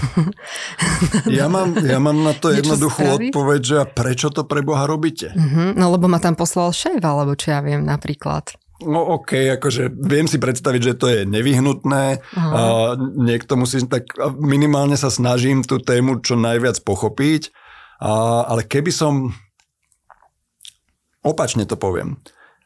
[1.28, 5.32] Ja mám, ja mám na to jednoduchú odpoveď, že a prečo to pre Boha robíte?
[5.32, 5.72] Uh-huh.
[5.74, 8.52] No lebo ma tam poslal šéf, alebo čo ja viem napríklad.
[8.82, 12.04] No OK, akože viem si predstaviť, že to je nevyhnutné.
[12.20, 12.52] Uh-huh.
[12.52, 12.60] A
[12.98, 17.54] niekto musí, tak minimálne sa snažím tú tému čo najviac pochopiť.
[18.02, 19.30] A, ale keby som
[21.22, 22.18] opačne to poviem.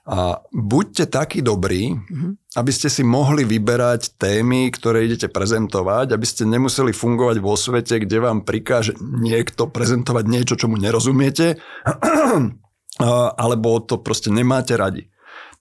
[0.06, 2.54] A buďte takí dobrí, mm-hmm.
[2.54, 8.06] aby ste si mohli vyberať témy, ktoré idete prezentovať, aby ste nemuseli fungovať vo svete,
[8.06, 11.58] kde vám prikáže niekto prezentovať niečo, čo mu nerozumiete,
[13.42, 15.10] alebo to proste nemáte radi.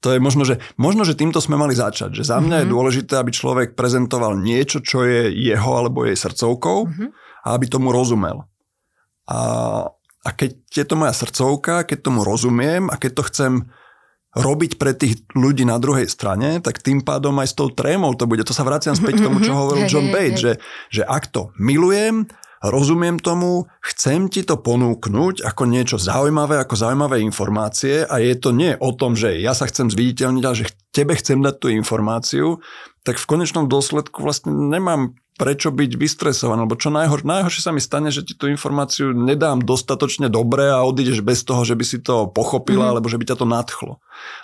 [0.06, 2.14] To je možno, že, možno, že týmto sme mali začať.
[2.22, 2.62] Že za mňa mm-hmm.
[2.62, 2.74] je mhm.
[2.78, 7.10] dôležité, aby človek prezentoval niečo, čo je jeho alebo jej srdcovkou mm-hmm.
[7.42, 8.46] a aby tomu rozumel.
[9.26, 9.40] A,
[10.22, 13.54] a keď je to moja srdcovka, keď tomu rozumiem a keď to chcem
[14.36, 18.28] robiť pre tých ľudí na druhej strane, tak tým pádom aj s tou trémou to
[18.28, 18.44] bude.
[18.44, 20.54] To sa vraciam späť k tomu, čo hovoril John Bates, že,
[20.92, 22.28] že ak to milujem,
[22.60, 28.52] rozumiem tomu, chcem ti to ponúknuť ako niečo zaujímavé, ako zaujímavé informácie a je to
[28.52, 32.60] nie o tom, že ja sa chcem zviditeľniť, ale že tebe chcem dať tú informáciu,
[33.06, 37.84] tak v konečnom dôsledku vlastne nemám prečo byť vystresovaný, lebo čo najhor, najhoršie sa mi
[37.84, 42.00] stane, že ti tú informáciu nedám dostatočne dobre a odídeš bez toho, že by si
[42.00, 42.92] to pochopila, mm-hmm.
[42.96, 43.94] alebo že by ťa to nadchlo.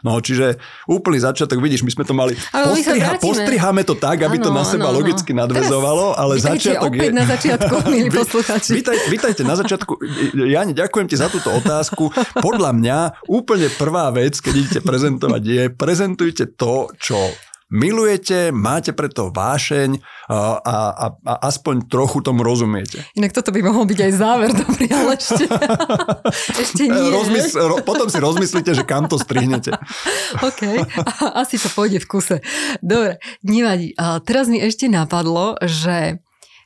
[0.03, 0.59] No, čiže
[0.91, 4.63] úplný začiatok, vidíš, my sme to mali, postriha, postriháme to tak, aby ano, to na
[4.67, 7.15] seba ano, logicky nadvezovalo, ale začiatok opäť je...
[7.15, 8.71] na začiatku, milí posluchači.
[8.75, 9.95] Vítaj, vítajte na začiatku.
[10.35, 12.11] Jani, ďakujem ti za túto otázku.
[12.43, 12.97] Podľa mňa
[13.31, 17.15] úplne prvá vec, keď idete prezentovať, je prezentujte to, čo
[17.71, 19.97] milujete, máte preto vášeň
[20.31, 20.75] a, a,
[21.11, 23.03] a aspoň trochu tomu rozumiete.
[23.15, 25.43] Inak toto by mohol byť aj záver, dobrý, ale ešte,
[26.63, 27.09] ešte nie.
[27.11, 29.75] Rozmysl, ro, potom si rozmyslíte, že kam to strihnete.
[30.47, 30.61] OK,
[31.35, 32.37] asi to pôjde v kuse.
[32.79, 33.97] Dobre, nevadí.
[34.23, 36.20] Teraz mi ešte napadlo, že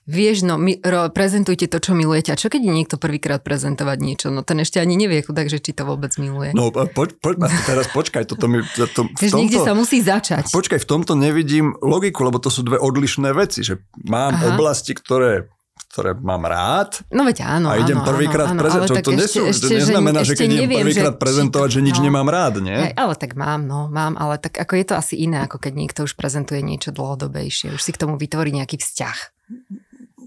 [0.05, 2.29] vieš, no, mi, ro, prezentujte to, čo milujete.
[2.33, 4.27] A čo keď je niekto prvýkrát prezentovať niečo?
[4.29, 6.53] No ten ešte ani nevie, takže či to vôbec miluje.
[6.53, 7.29] No po, po,
[7.65, 8.61] teraz počkaj, toto mi...
[8.77, 10.53] To, v tomto, niekde sa musí začať.
[10.53, 13.65] Počkaj, v tomto nevidím logiku, lebo to sú dve odlišné veci.
[13.65, 14.55] Že mám Aha.
[14.55, 15.49] oblasti, ktoré
[15.95, 17.07] ktoré mám rád.
[17.07, 18.99] No veď áno, A idem prvýkrát prezentovať.
[18.99, 22.27] To, nesú, ešte, to neznamená, že, že keď idem prvýkrát prezentovať, že nič no, nemám
[22.27, 22.75] rád, nie?
[22.75, 25.71] Hej, ale tak mám, no, mám, ale tak ako je to asi iné, ako keď
[25.71, 29.17] niekto už prezentuje niečo dlhodobejšie, už si k tomu vytvorí nejaký vzťah.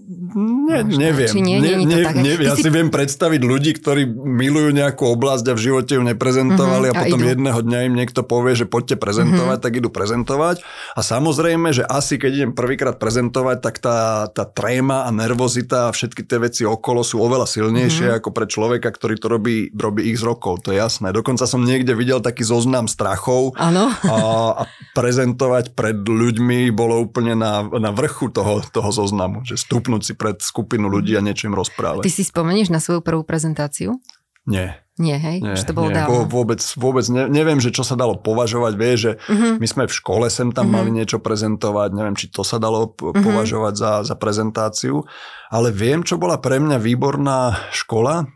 [0.09, 1.29] Ne, neviem.
[1.29, 2.49] Či nie, nie, nie, tak, neviem.
[2.49, 2.65] Ja si...
[2.65, 7.01] si viem predstaviť ľudí, ktorí milujú nejakú oblasť a v živote ju neprezentovali mm-hmm, a
[7.05, 9.69] potom a jedného dňa im niekto povie, že poďte prezentovať, mm-hmm.
[9.69, 10.65] tak idú prezentovať.
[10.97, 15.93] A samozrejme, že asi keď idem prvýkrát prezentovať, tak tá, tá tréma a nervozita a
[15.93, 18.19] všetky tie veci okolo sú oveľa silnejšie mm-hmm.
[18.25, 20.65] ako pre človeka, ktorý to robí, robí x rokov.
[20.65, 21.13] To je jasné.
[21.13, 23.53] Dokonca som niekde videl taký zoznam strachov.
[23.61, 23.93] Áno.
[23.93, 24.17] A,
[24.57, 24.63] a
[24.97, 30.13] prezentovať pred ľuďmi bolo úplne na, na vrchu toho, toho zoznamu, že stupnú stretnúť si
[30.15, 32.07] pred skupinu ľudí a niečo im rozprávať.
[32.07, 33.99] Ty si spomenieš na svoju prvú prezentáciu?
[34.47, 34.81] Nie.
[34.99, 35.39] Nie, hej?
[35.39, 36.27] Nie, Už to bolo nie, dávno.
[36.27, 38.73] Vôbec, vôbec ne, neviem, že čo sa dalo považovať.
[38.75, 39.55] Vieš, že uh-huh.
[39.55, 40.83] my sme v škole sem tam uh-huh.
[40.83, 41.95] mali niečo prezentovať.
[41.95, 43.15] Neviem, či to sa dalo uh-huh.
[43.15, 45.07] považovať za, za prezentáciu.
[45.47, 48.27] Ale viem, čo bola pre mňa výborná škola.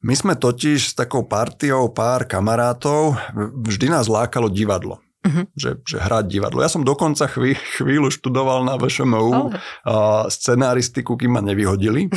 [0.00, 3.20] My sme totiž s takou partiou pár kamarátov,
[3.60, 5.04] vždy nás lákalo divadlo.
[5.20, 5.44] Uh-huh.
[5.52, 6.64] Že, že hrať divadlo.
[6.64, 9.52] Ja som dokonca chví, chvíľu študoval na VŠMU oh.
[9.84, 12.08] a scenaristiku, kým ma nevyhodili.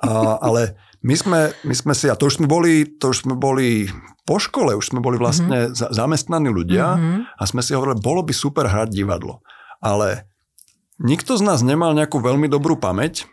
[0.00, 3.36] A, ale my sme, my sme si, a to už sme boli, to už sme
[3.36, 3.92] boli
[4.24, 5.92] po škole, už sme boli vlastne uh-huh.
[5.92, 7.18] zamestnaní ľudia uh-huh.
[7.36, 9.44] a sme si hovorili, bolo by super hrať divadlo.
[9.84, 10.24] Ale
[10.96, 13.28] nikto z nás nemal nejakú veľmi dobrú pamäť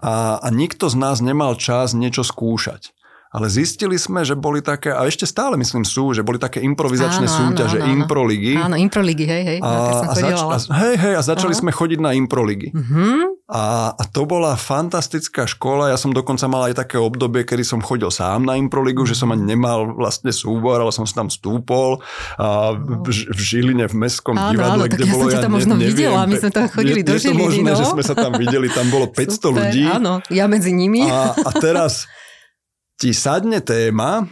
[0.00, 2.96] a, a nikto z nás nemal čas niečo skúšať
[3.28, 7.28] ale zistili sme, že boli také, a ešte stále myslím sú, že boli také improvizačné
[7.28, 7.96] áno, súťaže, áno, áno.
[8.00, 8.54] improligy.
[8.56, 9.58] Áno, improligy, hej, hej.
[9.60, 9.70] A,
[10.08, 11.60] a, zač- a, hej, hej, a začali áno.
[11.60, 12.72] sme chodiť na improligy.
[12.72, 13.36] Uh-huh.
[13.48, 17.80] A, a to bola fantastická škola, ja som dokonca mal aj také obdobie, kedy som
[17.80, 22.04] chodil sám na improligu, že som ani nemal vlastne súbor, ale som sa tam stúpol
[22.36, 25.80] a v, v Žiline, v Mestskom áno, divadle, áno, kde ja bolo, ja tam možno
[25.80, 27.78] neviem, videla, my sme tam chodili je, do Žiliny, Je to možné, no?
[27.80, 29.84] že sme sa tam videli, tam bolo 500 Super, ľudí.
[29.88, 31.08] Áno, ja medzi nimi.
[31.08, 32.04] A, a teraz
[32.98, 34.26] ti sadne téma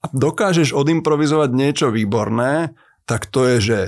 [0.00, 2.76] a dokážeš odimprovizovať niečo výborné,
[3.08, 3.80] tak to je, že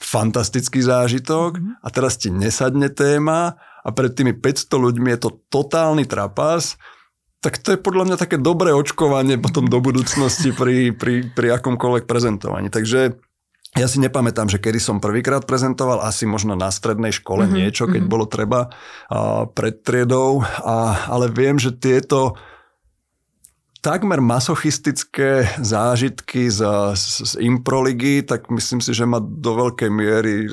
[0.00, 1.84] fantastický zážitok mm-hmm.
[1.84, 6.80] a teraz ti nesadne téma a pred tými 500 ľuďmi je to totálny trapas,
[7.40, 12.04] tak to je podľa mňa také dobré očkovanie potom do budúcnosti pri, pri, pri akomkoľvek
[12.04, 12.68] prezentovaní.
[12.68, 13.16] Takže
[13.80, 17.56] ja si nepamätám, že kedy som prvýkrát prezentoval, asi možno na strednej škole mm-hmm.
[17.56, 18.12] niečo, keď mm-hmm.
[18.12, 18.68] bolo treba
[19.08, 22.36] a, pred triedou, a, ale viem, že tieto
[23.80, 26.60] takmer masochistické zážitky z,
[26.94, 30.48] z, z improligy, tak myslím si, že ma do veľkej miery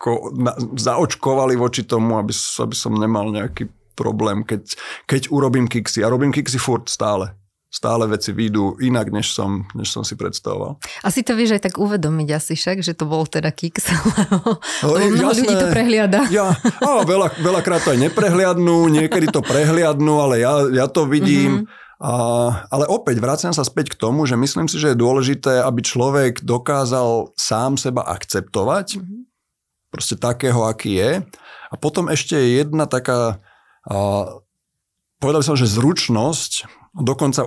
[0.00, 4.64] ako, na, zaočkovali voči tomu, aby, aby som nemal nejaký problém, keď,
[5.04, 6.00] keď urobím kiksy.
[6.00, 7.36] A robím kiksy furt stále
[7.70, 10.82] stále veci výjdu inak, než som, než som si predstavoval.
[11.06, 14.90] Asi to vieš aj tak uvedomiť asi však, že to bol teda kiks, lebo, no,
[14.90, 16.20] lebo mnoho jasné, ľudí to prehliada.
[16.34, 21.64] Ja, á, veľa, veľakrát to aj neprehliadnú, niekedy to prehliadnú, ale ja, ja to vidím
[21.64, 22.12] mm-hmm A,
[22.72, 26.40] ale opäť vraciam sa späť k tomu, že myslím si, že je dôležité, aby človek
[26.40, 29.20] dokázal sám seba akceptovať, mm-hmm.
[29.92, 31.10] proste takého, aký je.
[31.70, 33.44] A potom ešte je jedna taká,
[33.84, 33.96] a,
[35.20, 37.46] povedal by som, že zručnosť, Dokonca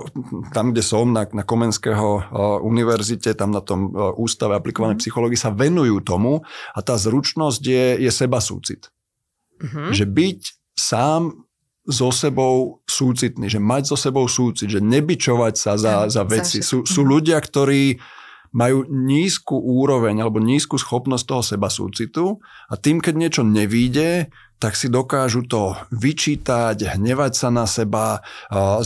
[0.56, 2.32] tam, kde som, na, na Komenského
[2.64, 5.02] univerzite, tam na tom ústave aplikovanej mm.
[5.04, 6.40] psychológie sa venujú tomu
[6.72, 8.88] a tá zručnosť je, je seba súcit.
[9.60, 9.92] Mm-hmm.
[9.92, 10.40] Že byť
[10.80, 11.44] sám
[11.84, 16.62] so sebou súcitný, že mať so sebou súcit, že nebyčovať sa za, za veci.
[16.62, 17.08] Sú, sú mhm.
[17.10, 17.98] ľudia, ktorí
[18.54, 22.38] majú nízku úroveň alebo nízku schopnosť toho seba súcitu
[22.70, 24.30] a tým, keď niečo nevíde,
[24.62, 28.22] tak si dokážu to vyčítať, hnevať sa na seba,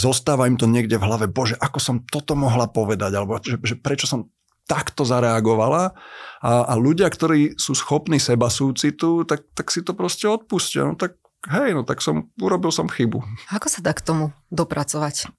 [0.01, 3.77] zostáva im to niekde v hlave, bože, ako som toto mohla povedať, alebo že, že
[3.77, 4.33] prečo som
[4.69, 5.97] takto zareagovala
[6.45, 10.85] a, a ľudia, ktorí sú schopní seba súcitu, tak, tak si to proste odpustia.
[10.85, 13.23] No tak hej, no tak som, urobil som chybu.
[13.55, 15.31] Ako sa dá k tomu dopracovať?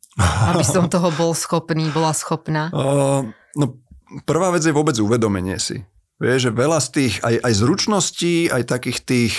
[0.56, 2.72] Aby som toho bol schopný, bola schopná?
[2.72, 3.28] Uh,
[3.60, 3.84] no
[4.24, 5.84] prvá vec je vôbec uvedomenie si.
[6.20, 9.34] Vieš, že veľa z tých aj, aj zručností, aj takých tých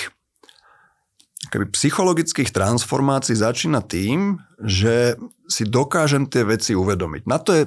[1.49, 5.17] keby psychologických transformácií začína tým, že
[5.49, 7.23] si dokážem tie veci uvedomiť.
[7.25, 7.63] Na to je,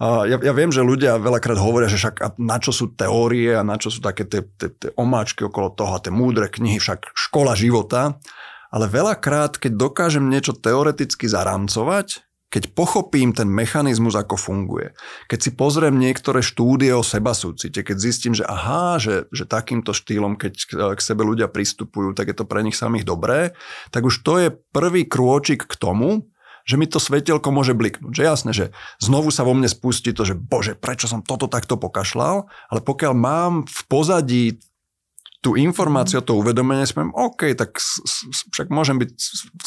[0.00, 3.76] ja, ja viem, že ľudia veľakrát hovoria, že však na čo sú teórie a na
[3.76, 7.52] čo sú také tie, tie, tie omáčky okolo toho a tie múdre knihy, však škola
[7.52, 8.16] života.
[8.72, 14.90] Ale veľakrát, keď dokážem niečo teoreticky zaramcovať, keď pochopím ten mechanizmus, ako funguje,
[15.30, 19.94] keď si pozriem niektoré štúdie o seba súcite, keď zistím, že aha, že, že takýmto
[19.94, 20.54] štýlom, keď
[20.96, 23.54] k sebe ľudia pristupujú, tak je to pre nich samých dobré,
[23.94, 26.29] tak už to je prvý krôčik k tomu,
[26.70, 28.14] že mi to svetelko môže bliknúť.
[28.14, 28.66] Že jasné, že
[29.02, 33.12] znovu sa vo mne spustí to, že bože, prečo som toto takto pokašľal, ale pokiaľ
[33.18, 34.44] mám v pozadí
[35.40, 37.80] tú informáciu, to uvedomenie, si poviem, OK, tak
[38.52, 39.10] však môžem byť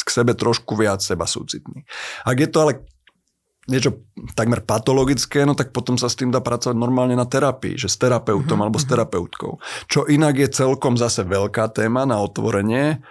[0.06, 1.84] k sebe trošku viac seba súcitný.
[2.24, 2.74] Ak je to ale
[3.66, 4.06] niečo
[4.38, 7.98] takmer patologické, no tak potom sa s tým dá pracovať normálne na terapii, že s
[7.98, 8.64] terapeutom mm-hmm.
[8.64, 9.52] alebo s terapeutkou.
[9.90, 13.02] Čo inak je celkom zase veľká téma na otvorenie,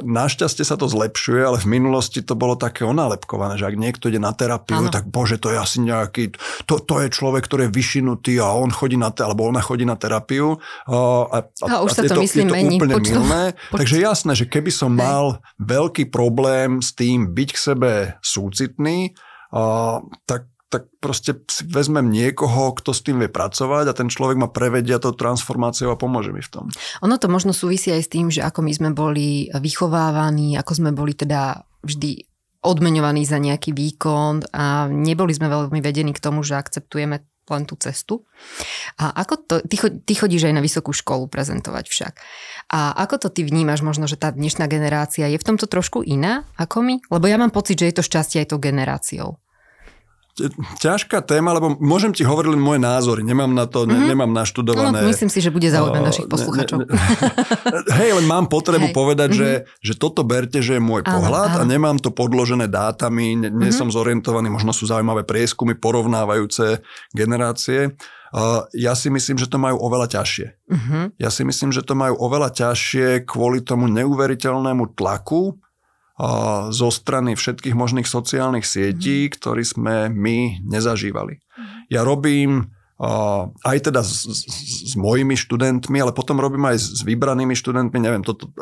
[0.00, 4.16] Našťastie sa to zlepšuje, ale v minulosti to bolo také onálepkované, že ak niekto ide
[4.16, 4.92] na terapiu, ano.
[4.92, 6.32] tak bože, to je asi nejaký,
[6.64, 10.00] to, to je človek, ktorý je vyšinutý a on chodí na, alebo ona chodí na
[10.00, 10.56] terapiu.
[10.88, 10.96] A,
[11.28, 12.76] a, a už a sa to, to myslím je to mení.
[12.80, 13.42] úplne počtu, milné.
[13.70, 13.80] Počtu.
[13.84, 17.92] Takže jasné, že keby som mal veľký problém s tým byť k sebe
[18.24, 19.12] súcitný,
[19.52, 21.34] a, tak tak proste
[21.66, 25.98] vezmem niekoho, kto s tým vie pracovať a ten človek ma prevedia tou transformáciou a
[25.98, 26.64] pomôže mi v tom.
[27.02, 30.94] Ono to možno súvisí aj s tým, že ako my sme boli vychovávaní, ako sme
[30.94, 32.22] boli teda vždy
[32.62, 37.74] odmeňovaní za nejaký výkon a neboli sme veľmi vedení k tomu, že akceptujeme len tú
[37.74, 38.22] cestu.
[39.02, 39.74] A ako to, ty,
[40.06, 42.14] ty chodíš aj na vysokú školu prezentovať však.
[42.70, 46.46] A ako to ty vnímaš možno, že tá dnešná generácia je v tomto trošku iná
[46.54, 46.94] ako my?
[47.10, 49.42] Lebo ja mám pocit, že je to šťastie aj tou generáciou
[50.80, 53.92] ťažká téma, lebo môžem ti hovoriť len moje názory, nemám na to, mm-hmm.
[53.92, 54.08] ne, mhm.
[54.16, 55.04] nemám naštudované.
[55.04, 56.88] No, myslím si, že bude zaujímavé našich posluchačov.
[58.00, 58.96] Hej, len mám potrebu Hej.
[58.96, 59.66] povedať, mm-hmm.
[59.84, 61.60] že, že toto berte, že je môj áno, pohľad áno.
[61.60, 63.76] a nemám to podložené dátami, ne, nie mm-hmm.
[63.76, 66.80] som zorientovaný, možno sú zaujímavé prieskumy porovnávajúce
[67.12, 67.94] generácie.
[68.30, 70.46] Uh, ja si myslím, že to majú oveľa ťažšie.
[70.70, 71.10] Uh-huh.
[71.18, 75.58] Ja si myslím, že to majú oveľa ťažšie kvôli tomu neuveriteľnému tlaku,
[76.70, 79.30] zo strany všetkých možných sociálnych sietí, mm.
[79.40, 81.40] ktorý sme my nezažívali.
[81.40, 81.64] Mm.
[81.88, 82.68] Ja robím
[83.64, 84.40] aj teda s, s,
[84.92, 88.52] s mojimi študentmi, ale potom robím aj s vybranými študentmi, neviem, toto,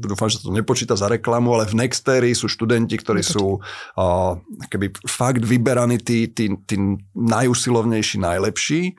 [0.00, 4.40] dúfam, že to nepočíta za reklamu, ale v Nextery sú študenti, ktorí sú uh,
[4.72, 6.76] keby fakt vyberaní tí, tí, tí
[7.12, 8.96] najusilovnejší, najlepší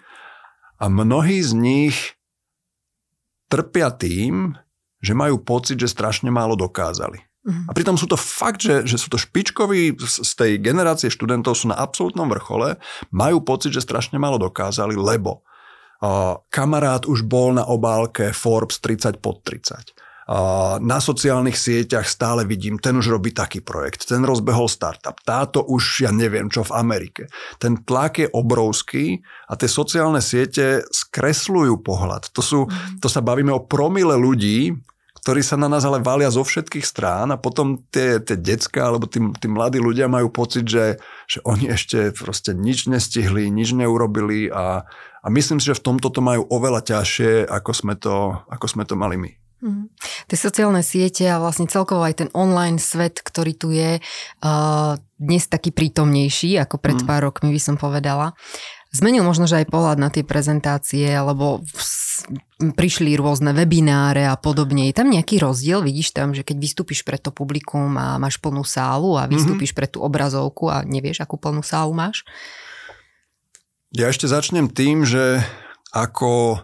[0.78, 1.98] a mnohí z nich
[3.50, 4.54] trpia tým,
[5.02, 7.31] že majú pocit, že strašne málo dokázali.
[7.42, 7.66] Uh-huh.
[7.66, 11.74] A pritom sú to fakt, že, že sú to špičkoví z tej generácie študentov, sú
[11.74, 12.78] na absolútnom vrchole,
[13.10, 19.18] majú pocit, že strašne málo dokázali, lebo uh, kamarát už bol na obálke Forbes 30
[19.18, 19.90] pod 30.
[20.32, 25.66] Uh, na sociálnych sieťach stále vidím, ten už robí taký projekt, ten rozbehol startup, táto
[25.66, 27.26] už ja neviem čo v Amerike.
[27.58, 29.18] Ten tlak je obrovský
[29.50, 32.30] a tie sociálne siete skresľujú pohľad.
[32.38, 33.02] To, sú, mhm.
[33.02, 34.78] to sa bavíme o promile ľudí,
[35.22, 39.06] ktorí sa na nás ale valia zo všetkých strán a potom tie, tie decka alebo
[39.06, 40.98] tí, tí mladí ľudia majú pocit, že,
[41.30, 44.82] že oni ešte proste nič nestihli, nič neurobili a,
[45.22, 48.84] a myslím si, že v tomto to majú oveľa ťažšie, ako sme to, ako sme
[48.90, 49.32] to mali my.
[49.62, 49.94] Mm.
[50.26, 55.44] Tie sociálne siete a vlastne celkovo aj ten online svet, ktorý tu je uh, dnes
[55.46, 57.06] taký prítomnejší ako pred mm.
[57.06, 58.34] pár rokmi, by som povedala.
[58.92, 61.64] Zmenil možno, že aj pohľad na tie prezentácie, alebo
[62.62, 64.92] prišli rôzne webináre a podobne.
[64.92, 65.82] Je tam nejaký rozdiel?
[65.82, 69.32] Vidíš tam, že keď vystúpiš pred to publikum a máš plnú sálu a mhm.
[69.32, 69.80] vystúpiš mm-hmm.
[69.80, 72.28] pred tú obrazovku a nevieš, akú plnú sálu máš?
[73.92, 75.44] Ja ešte začnem tým, že
[75.92, 76.64] ako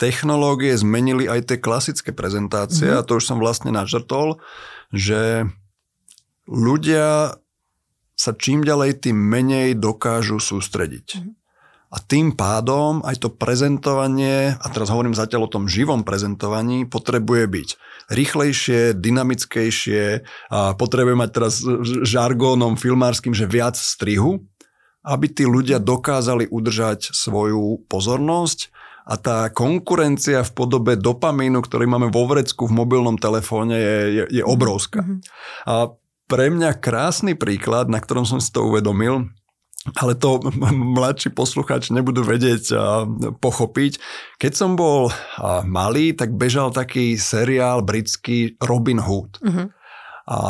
[0.00, 3.04] technológie zmenili aj tie klasické prezentácie mm-hmm.
[3.04, 4.40] a to už som vlastne načrtol,
[4.88, 5.44] že
[6.48, 7.36] ľudia
[8.14, 11.20] sa čím ďalej tým menej dokážu sústrediť.
[11.20, 11.43] Mm-hmm.
[11.94, 17.46] A tým pádom aj to prezentovanie, a teraz hovorím zatiaľ o tom živom prezentovaní, potrebuje
[17.46, 17.68] byť
[18.10, 21.62] rýchlejšie, dynamickejšie a potrebuje mať teraz
[22.02, 24.42] žargónom filmárským, že viac strihu,
[25.06, 32.08] aby tí ľudia dokázali udržať svoju pozornosť a tá konkurencia v podobe dopamínu, ktorý máme
[32.08, 35.04] vo vrecku v mobilnom telefóne je, je, je obrovská.
[35.04, 35.20] Mm-hmm.
[35.68, 35.92] A
[36.24, 39.28] pre mňa krásny príklad, na ktorom som si to uvedomil,
[39.92, 40.40] ale to
[40.96, 43.04] mladší posluchač nebudú vedieť a
[43.36, 44.00] pochopiť.
[44.40, 45.12] Keď som bol
[45.68, 49.44] malý, tak bežal taký seriál britský Robin Hood.
[49.44, 49.68] Uh-huh.
[50.24, 50.40] A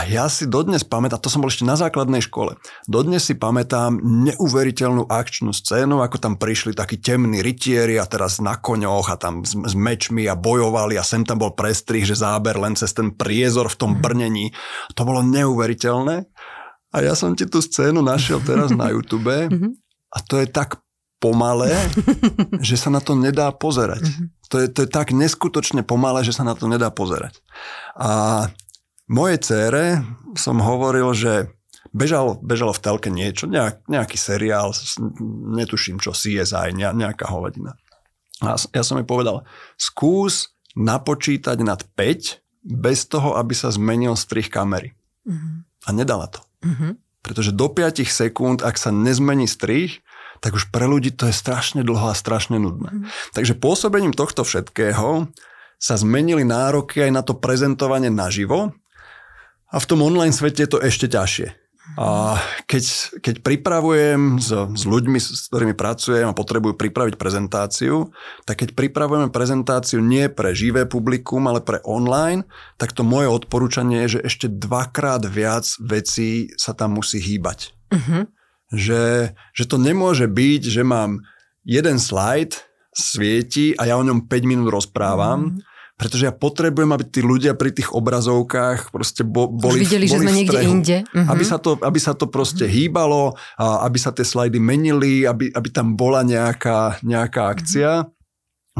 [0.00, 2.56] a ja si dodnes pamätám, to som bol ešte na základnej škole,
[2.88, 8.56] dodnes si pamätám neuveriteľnú akčnú scénu, ako tam prišli takí temní rytieri a teraz na
[8.56, 12.56] koňoch a tam s, s mečmi a bojovali a sem tam bol prestrih, že záber
[12.56, 14.00] len cez ten priezor v tom mhm.
[14.00, 14.46] brnení.
[14.96, 16.24] To bolo neuveriteľné.
[16.90, 19.78] A ja som ti tú scénu našiel teraz na YouTube mhm.
[20.10, 20.82] a to je tak
[21.20, 21.70] pomalé,
[22.68, 24.04] že sa na to nedá pozerať.
[24.06, 24.24] Mhm.
[24.50, 27.38] To je, to je tak neskutočne pomalé, že sa na to nedá pozerať.
[27.94, 28.50] A
[29.10, 30.06] Moje cére
[30.38, 31.50] som hovoril, že
[31.90, 34.70] bežal, bežalo v telke niečo, nejak, nejaký seriál,
[35.58, 37.74] netuším čo, CSI, nejaká hovadina.
[38.38, 39.42] A ja som jej povedal,
[39.74, 44.94] skús napočítať nad 5 bez toho, aby sa zmenil strih kamery.
[45.26, 45.66] Uh-huh.
[45.82, 46.38] A nedala to.
[46.60, 46.96] Uh-huh.
[47.20, 50.00] Pretože do 5 sekúnd, ak sa nezmení strih,
[50.40, 52.90] tak už pre ľudí to je strašne dlho a strašne nudné.
[52.90, 53.08] Uh-huh.
[53.36, 55.28] Takže pôsobením tohto všetkého
[55.80, 58.76] sa zmenili nároky aj na to prezentovanie naživo
[59.70, 61.48] a v tom online svete je to ešte ťažšie.
[61.98, 62.38] A
[62.70, 62.84] keď,
[63.18, 68.14] keď pripravujem s, s ľuďmi, s ktorými pracujem a potrebujú pripraviť prezentáciu,
[68.46, 72.46] tak keď pripravujeme prezentáciu nie pre živé publikum, ale pre online,
[72.78, 77.74] tak to moje odporúčanie je, že ešte dvakrát viac vecí sa tam musí hýbať.
[77.90, 78.30] Uh-huh.
[78.70, 81.26] Že, že to nemôže byť, že mám
[81.66, 85.69] jeden slajd, svieti a ja o ňom 5 minút rozprávam, uh-huh
[86.00, 90.16] pretože ja potrebujem, aby tí ľudia pri tých obrazovkách proste bo, boli, videli, boli že
[90.16, 90.98] sme niekde inde.
[91.12, 91.28] Uh-huh.
[91.28, 92.72] Aby, sa to, aby sa to proste uh-huh.
[92.72, 98.08] hýbalo, a aby sa tie slajdy menili, aby, aby tam bola nejaká, nejaká akcia.
[98.08, 98.18] Uh-huh.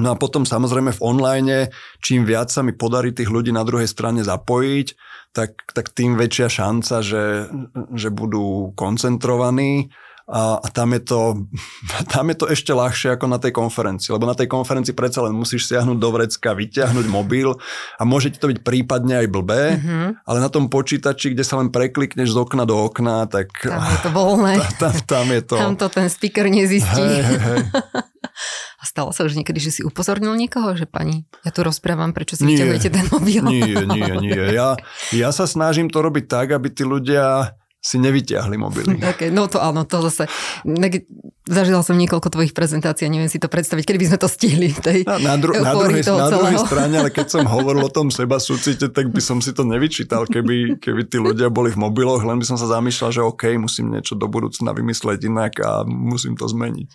[0.00, 1.68] No a potom samozrejme v online,
[2.00, 4.96] čím viac sa mi podarí tých ľudí na druhej strane zapojiť,
[5.36, 7.52] tak, tak tým väčšia šanca, že,
[8.00, 9.92] že budú koncentrovaní
[10.30, 11.20] a, a tam, je to,
[12.14, 15.34] tam je to ešte ľahšie ako na tej konferencii, lebo na tej konferencii predsa len
[15.34, 17.58] musíš siahnuť do vrecka, vyťahnuť mobil
[17.98, 20.06] a môže ti to byť prípadne aj blbé, mm-hmm.
[20.22, 23.50] ale na tom počítači, kde sa len preklikneš z okna do okna, tak...
[23.58, 24.54] Tam je to voľné.
[24.78, 25.54] Tam, tam, je to...
[25.58, 27.02] Tam to ten speaker nezistí.
[27.02, 27.62] Hej, hej.
[28.80, 32.40] A stalo sa už niekedy, že si upozornil niekoho, že pani, ja tu rozprávam, prečo
[32.40, 33.44] si vyťahujete ten mobil?
[33.44, 34.40] Nie, nie, nie.
[34.56, 34.72] Ja,
[35.12, 38.94] ja sa snažím to robiť tak, aby tí ľudia si nevyťahli mobily.
[39.10, 40.30] Okay, no to áno, to zase.
[41.50, 44.68] Zažila som niekoľko tvojich prezentácií a neviem si to predstaviť, kedy by sme to stihli.
[44.70, 48.12] Tej na, na, dru- na, druhej, na druhej strane, ale keď som hovoril o tom
[48.14, 52.22] seba súcite, tak by som si to nevyčítal, keby, keby tí ľudia boli v mobiloch,
[52.22, 56.38] len by som sa zamýšľal, že OK, musím niečo do budúcna vymysleť inak a musím
[56.38, 56.88] to zmeniť.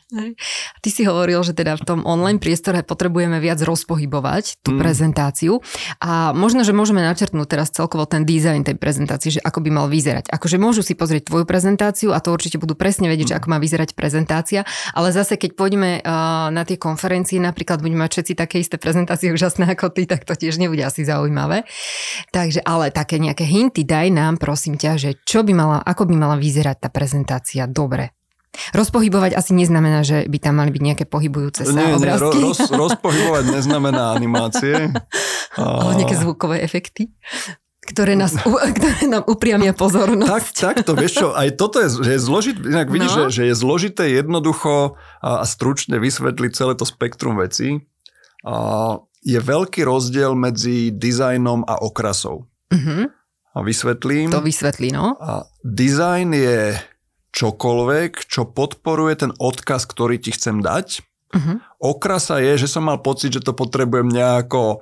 [0.79, 4.79] Ty si hovoril, že teda v tom online priestore potrebujeme viac rozpohybovať tú mm.
[4.79, 5.59] prezentáciu
[5.99, 9.87] a možno, že môžeme načrtnúť teraz celkovo ten dizajn tej prezentácie, že ako by mal
[9.91, 10.31] vyzerať.
[10.31, 13.35] Akože môžu si pozrieť tvoju prezentáciu a to určite budú presne vedieť, mm.
[13.39, 18.19] ako má vyzerať prezentácia, ale zase keď pôjdeme uh, na tie konferencie, napríklad budeme mať
[18.19, 21.63] všetci také isté prezentácie úžasné ako ty, tak to tiež nebude asi zaujímavé.
[22.35, 26.15] Takže ale také nejaké hinty daj nám, prosím ťa, že čo by mala, ako by
[26.19, 28.11] mala vyzerať tá prezentácia dobre.
[28.75, 32.35] Rozpohybovať asi neznamená, že by tam mali byť nejaké pohybujúce sa nie, obrázky.
[32.35, 34.91] Nie, roz, rozpohybovať neznamená animácie.
[35.55, 37.15] Ale nejaké zvukové efekty
[37.85, 38.33] ktoré, nás,
[38.77, 40.29] ktoré nám upriamia pozornosť.
[40.29, 43.17] Tak, tak to vieš čo, aj toto je, že je zložité, inak vidíš, no.
[43.17, 47.85] že, že je zložité jednoducho a, stručne vysvetliť celé to spektrum vecí.
[48.45, 52.45] A je veľký rozdiel medzi dizajnom a okrasou.
[52.69, 53.09] Uh-huh.
[53.55, 54.29] A vysvetlím.
[54.29, 55.17] To vysvetlí, no.
[55.17, 56.77] A dizajn je
[57.33, 61.01] čokoľvek, čo podporuje ten odkaz, ktorý ti chcem dať
[61.35, 61.59] Uh-huh.
[61.85, 64.81] Okrasa je, že som mal pocit, že to potrebujem nejako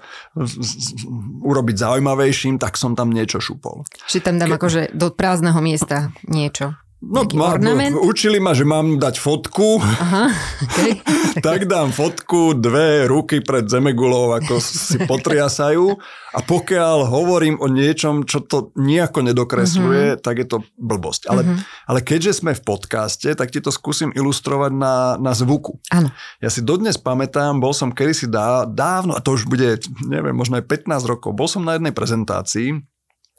[1.43, 3.84] urobiť zaujímavejším, tak som tam niečo šupol.
[4.08, 4.58] Že tam dám Ke...
[4.60, 6.80] akože do prázdneho miesta niečo.
[7.04, 7.60] No, má,
[7.99, 10.32] učili ma, že mám dať fotku, Aha,
[10.64, 11.04] okay.
[11.45, 15.99] tak dám fotku, dve ruky pred zemegulou, ako si potriasajú
[16.34, 20.24] a pokiaľ hovorím o niečom, čo to nejako nedokresluje, uh-huh.
[20.24, 21.28] tak je to blbosť.
[21.28, 21.60] Ale, uh-huh.
[21.91, 25.84] ale keďže sme v podcaste, tak ti to skúsim ilustrovať na, na zvuku.
[25.91, 26.08] Áno.
[26.39, 30.56] Ja si dodnes pamätám, bol som kedysi dá, dávno, a to už bude, neviem, možno
[30.56, 32.93] aj 15 rokov, bol som na jednej prezentácii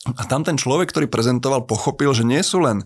[0.04, 2.84] a tam ten človek, ktorý prezentoval, pochopil, že nie sú len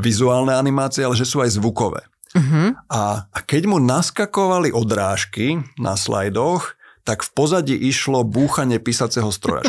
[0.00, 2.08] vizuálne animácie, ale že sú aj zvukové.
[2.32, 2.76] Uh-huh.
[2.88, 9.64] A, a keď mu naskakovali odrážky na slajdoch, tak v pozadí išlo búchanie písaceho stroja.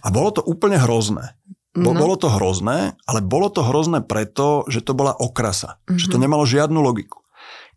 [0.00, 1.36] A bolo to úplne hrozné.
[1.72, 2.00] Bo, no.
[2.00, 5.80] Bolo to hrozné, ale bolo to hrozné preto, že to bola okrasa.
[5.88, 5.96] Uh-huh.
[5.96, 7.24] Že to nemalo žiadnu logiku.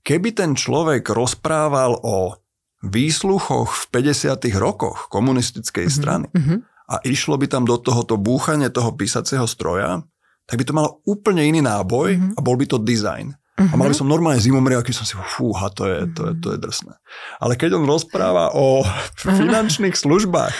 [0.04, 2.36] Keby ten človek rozprával o
[2.84, 4.52] výsluchoch v 50.
[4.58, 6.00] rokoch komunistickej mm-hmm.
[6.02, 6.60] strany mm-hmm.
[6.92, 10.04] a išlo by tam do tohoto búchania toho písacieho stroja,
[10.46, 12.32] tak by to malo úplne iný náboj mm-hmm.
[12.38, 13.34] a bol by to design.
[13.56, 13.72] Uh-huh.
[13.72, 16.48] A mal by som normálne zimomriel, keď som si, fúha, to je, to, je, to
[16.52, 16.92] je drsné.
[17.40, 18.84] Ale keď on rozpráva o
[19.24, 20.56] finančných službách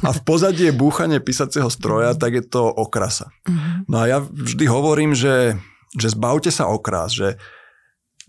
[0.00, 3.28] a v pozadí je búchanie písacieho stroja, tak je to okrasa.
[3.44, 3.84] Uh-huh.
[3.84, 5.60] No a ja vždy hovorím, že,
[5.92, 7.36] že zbavte sa okras, že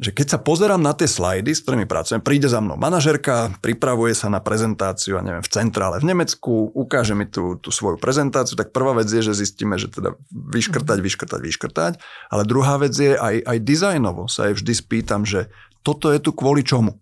[0.02, 4.18] že keď sa pozerám na tie slajdy, s ktorými pracujem, príde za mnou manažerka, pripravuje
[4.18, 8.58] sa na prezentáciu, a neviem, v centrále v Nemecku, ukáže mi tú, tú svoju prezentáciu,
[8.58, 11.06] tak prvá vec je, že zistíme, že teda vyškrtať, mhm.
[11.06, 11.94] vyškrtať, vyškrtať,
[12.34, 15.54] ale druhá vec je aj, aj dizajnovo sa jej vždy spýtam, že
[15.86, 16.98] toto je tu kvôli čomu.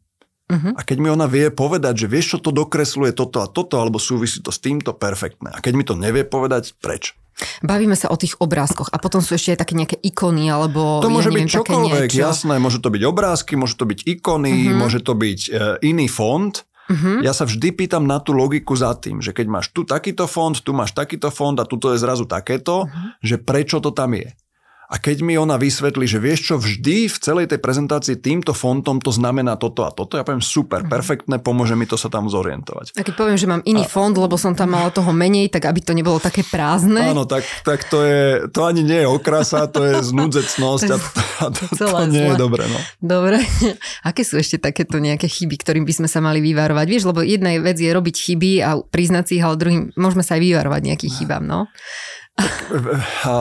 [0.49, 0.73] Uh-huh.
[0.73, 4.01] A keď mi ona vie povedať, že vieš, čo to dokresluje toto a toto, alebo
[4.01, 5.53] súvisí to s týmto, perfektné.
[5.53, 7.13] A keď mi to nevie povedať, preč?
[7.63, 11.11] Bavíme sa o tých obrázkoch a potom sú ešte aj také nejaké ikony alebo To
[11.11, 14.77] môže ja neviem, byť čokoľvek, jasné, môže to byť obrázky, môže to byť ikony, uh-huh.
[14.77, 15.49] môže to byť e,
[15.87, 16.51] iný fond.
[16.89, 17.21] Uh-huh.
[17.21, 20.57] Ja sa vždy pýtam na tú logiku za tým, že keď máš tu takýto fond,
[20.57, 23.19] tu máš takýto fond a tuto je zrazu takéto, uh-huh.
[23.23, 24.33] že prečo to tam je.
[24.89, 28.97] A keď mi ona vysvetlí, že vieš čo, vždy v celej tej prezentácii týmto fontom
[28.97, 30.89] to znamená toto a toto, ja poviem super, mm.
[30.89, 32.97] perfektné, pomôže mi to sa tam zorientovať.
[32.97, 33.89] A keď poviem, že mám iný a...
[33.89, 37.05] fond, lebo som tam mala toho menej, tak aby to nebolo také prázdne.
[37.05, 41.09] Áno, tak, tak to, je, to ani nie je okrasa, to je znudzecnosť a to,
[41.21, 42.65] a to, to, to nie je dobre.
[42.65, 42.79] No.
[42.97, 43.45] Dobre.
[44.09, 46.85] Aké sú ešte takéto nejaké chyby, ktorým by sme sa mali vyvarovať?
[46.89, 50.33] Vieš, lebo jedna vec je robiť chyby a priznať si ich, ale druhým môžeme sa
[50.33, 51.69] aj vyvarovať nejakých chybám, no?
[52.33, 52.53] Tak,
[53.29, 53.33] a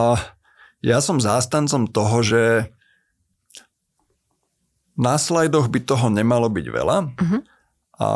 [0.79, 2.43] ja som zástancom toho, že
[4.99, 6.97] na slajdoch by toho nemalo byť veľa.
[7.15, 7.41] Uh-huh.
[7.99, 8.09] A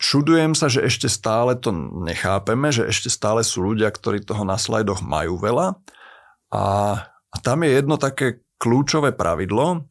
[0.00, 1.72] čudujem sa, že ešte stále to
[2.04, 5.76] nechápeme, že ešte stále sú ľudia, ktorí toho na slajdoch majú veľa.
[6.52, 6.64] A,
[7.04, 9.88] a tam je jedno také kľúčové pravidlo.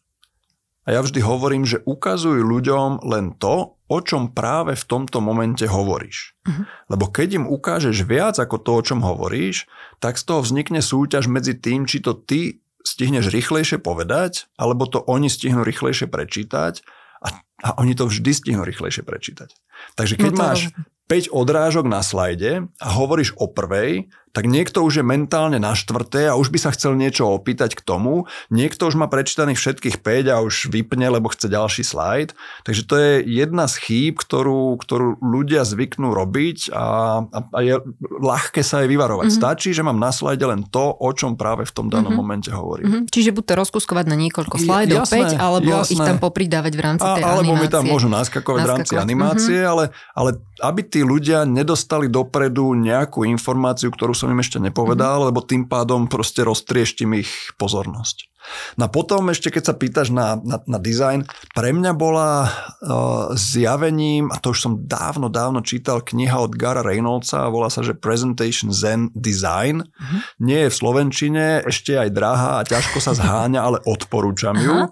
[0.86, 5.66] A ja vždy hovorím, že ukazuj ľuďom len to, o čom práve v tomto momente
[5.70, 6.34] hovoríš.
[6.42, 6.66] Uh-huh.
[6.90, 9.70] Lebo keď im ukážeš viac ako to, o čom hovoríš,
[10.02, 15.02] tak z toho vznikne súťaž medzi tým, či to ty stihneš rýchlejšie povedať, alebo to
[15.06, 16.86] oni stihnú rýchlejšie prečítať
[17.22, 17.28] a,
[17.66, 19.50] a oni to vždy stihnú rýchlejšie prečítať.
[19.98, 20.42] Takže keď no to...
[20.42, 20.60] máš
[21.06, 26.28] 5 odrážok na slajde a hovoríš o prvej, tak niekto už je mentálne na štvrté
[26.28, 28.28] a už by sa chcel niečo opýtať k tomu.
[28.52, 32.36] Niekto už má prečítaných všetkých 5 a už vypne, lebo chce ďalší slajd.
[32.68, 36.86] Takže to je jedna z chýb, ktorú, ktorú ľudia zvyknú robiť a,
[37.24, 39.32] a, a je ľahké sa jej vyvarovať.
[39.32, 39.40] Mm-hmm.
[39.40, 42.20] Stačí, že mám na slajde len to, o čom práve v tom danom mm-hmm.
[42.20, 42.86] momente hovorím.
[42.92, 43.04] Mm-hmm.
[43.08, 45.94] Čiže buď to rozkuskovať na niekoľko slajdov, jasné, 5, alebo jasné.
[45.96, 47.72] ich tam popridávať v rámci tej a, alebo animácie.
[47.72, 48.68] mi tam môžu naskakovať, naskakovať.
[48.68, 49.72] v rámci animácie, mm-hmm.
[49.72, 50.30] ale, ale
[50.60, 55.30] aby tí ľudia nedostali dopredu nejakú informáciu, ktorú som som im ešte nepovedal, mm-hmm.
[55.30, 57.30] lebo tým pádom proste roztrieštim ich
[57.62, 58.34] pozornosť.
[58.78, 63.34] No a potom ešte, keď sa pýtaš na, na, na design, pre mňa bola uh,
[63.34, 67.98] zjavením, a to už som dávno, dávno čítal kniha od Gara Reynoldsa, volá sa, že
[67.98, 69.86] Presentation Zen Design.
[69.86, 70.20] Mm-hmm.
[70.42, 74.90] Nie je v Slovenčine, ešte aj drahá a ťažko sa zháňa, ale odporúčam ju,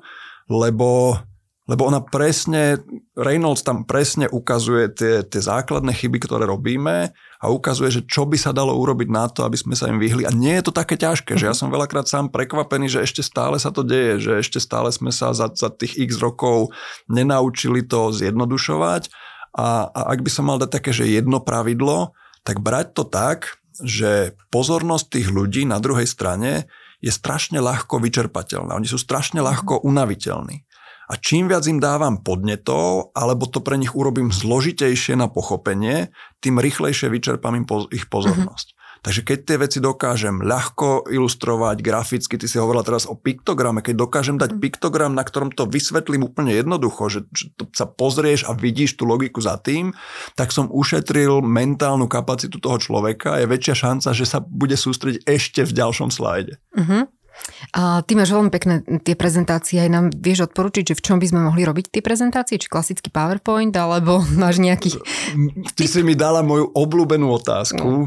[0.49, 1.17] lebo
[1.63, 2.83] lebo ona presne,
[3.15, 8.39] Reynolds tam presne ukazuje tie, tie základné chyby, ktoré robíme a ukazuje, že čo by
[8.39, 10.23] sa dalo urobiť na to, aby sme sa im vyhli.
[10.23, 11.59] A nie je to také ťažké, že ja mhm.
[11.59, 15.35] som veľakrát sám prekvapený, že ešte stále sa to deje, že ešte stále sme sa
[15.35, 16.71] za, za tých x rokov
[17.11, 19.11] nenaučili to zjednodušovať.
[19.59, 22.15] A, a ak by som mal dať také, že jedno pravidlo,
[22.47, 26.71] tak brať to tak, že pozornosť tých ľudí na druhej strane
[27.03, 28.79] je strašne ľahko vyčerpateľná.
[28.79, 30.63] Oni sú strašne ľahko unaviteľní.
[31.11, 36.59] A čím viac im dávam podnetov, alebo to pre nich urobím zložitejšie na pochopenie, tým
[36.59, 38.67] rýchlejšie vyčerpám im ich pozornosť.
[38.71, 38.81] Uh-huh.
[39.03, 43.99] Takže keď tie veci dokážem ľahko ilustrovať graficky, ty si hovorila teraz o piktograme, keď
[43.99, 44.59] dokážem dať mhm.
[44.63, 47.19] piktogram, na ktorom to vysvetlím úplne jednoducho, že,
[47.59, 49.91] to sa pozrieš a vidíš tú logiku za tým,
[50.39, 55.27] tak som ušetril mentálnu kapacitu toho človeka a je väčšia šanca, že sa bude sústrediť
[55.27, 56.55] ešte v ďalšom slajde.
[56.71, 57.03] Uh-huh.
[57.73, 61.27] A ty máš veľmi pekné tie prezentácie, aj nám vieš odporučiť, že v čom by
[61.29, 64.95] sme mohli robiť tie prezentácie, či klasický PowerPoint, alebo máš nejaký...
[65.73, 68.05] Ty si mi dala moju obľúbenú otázku,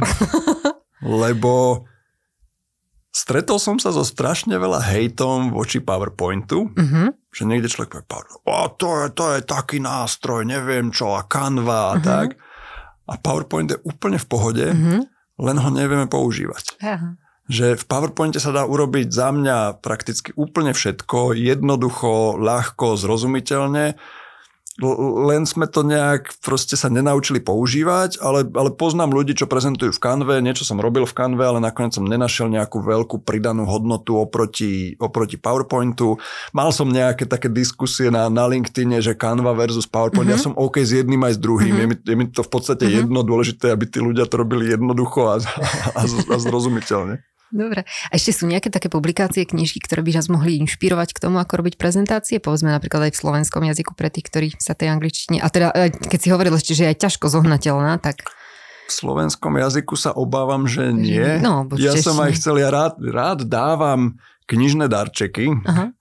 [1.24, 1.85] lebo
[3.11, 7.09] stretol som sa so strašne veľa hejtom voči PowerPointu, uh-huh.
[7.35, 11.93] že niekde človek povie, o, to je, to je taký nástroj, neviem čo, a Canva
[11.93, 12.05] a uh-huh.
[12.07, 12.29] tak.
[13.07, 14.99] A PowerPoint je úplne v pohode, uh-huh.
[15.43, 16.79] len ho nevieme používať.
[16.79, 23.94] Uh-huh že v PowerPointe sa dá urobiť za mňa prakticky úplne všetko, jednoducho, ľahko, zrozumiteľne
[25.24, 30.03] len sme to nejak proste sa nenaučili používať, ale, ale poznám ľudí, čo prezentujú v
[30.03, 34.92] kanve, niečo som robil v kanve, ale nakoniec som nenašiel nejakú veľkú pridanú hodnotu oproti,
[35.01, 36.20] oproti PowerPointu.
[36.53, 40.44] Mal som nejaké také diskusie na, na LinkedIne, že Canva versus PowerPoint, mm-hmm.
[40.44, 41.80] ja som OK s jedným aj s druhým, mm-hmm.
[41.80, 43.01] je, mi, je mi to v podstate mm-hmm.
[43.09, 45.64] jedno, dôležité, aby tí ľudia to robili jednoducho a, a,
[45.97, 47.24] a, a zrozumiteľne.
[47.55, 47.86] Dobre.
[47.86, 51.62] A ešte sú nejaké také publikácie, knižky, ktoré by nás mohli inšpirovať k tomu, ako
[51.62, 52.42] robiť prezentácie?
[52.42, 55.38] Povedzme napríklad aj v slovenskom jazyku pre tých, ktorí sa tej angličtine...
[55.40, 58.26] A teda, keď si hovoril ešte, že je aj ťažko zohnateľná, tak...
[58.86, 61.42] V slovenskom jazyku sa obávam, že nie.
[61.42, 64.14] No, ja som aj chcel, ja rád, rád dávam
[64.47, 65.51] knižné darčeky.
[65.66, 65.95] Aha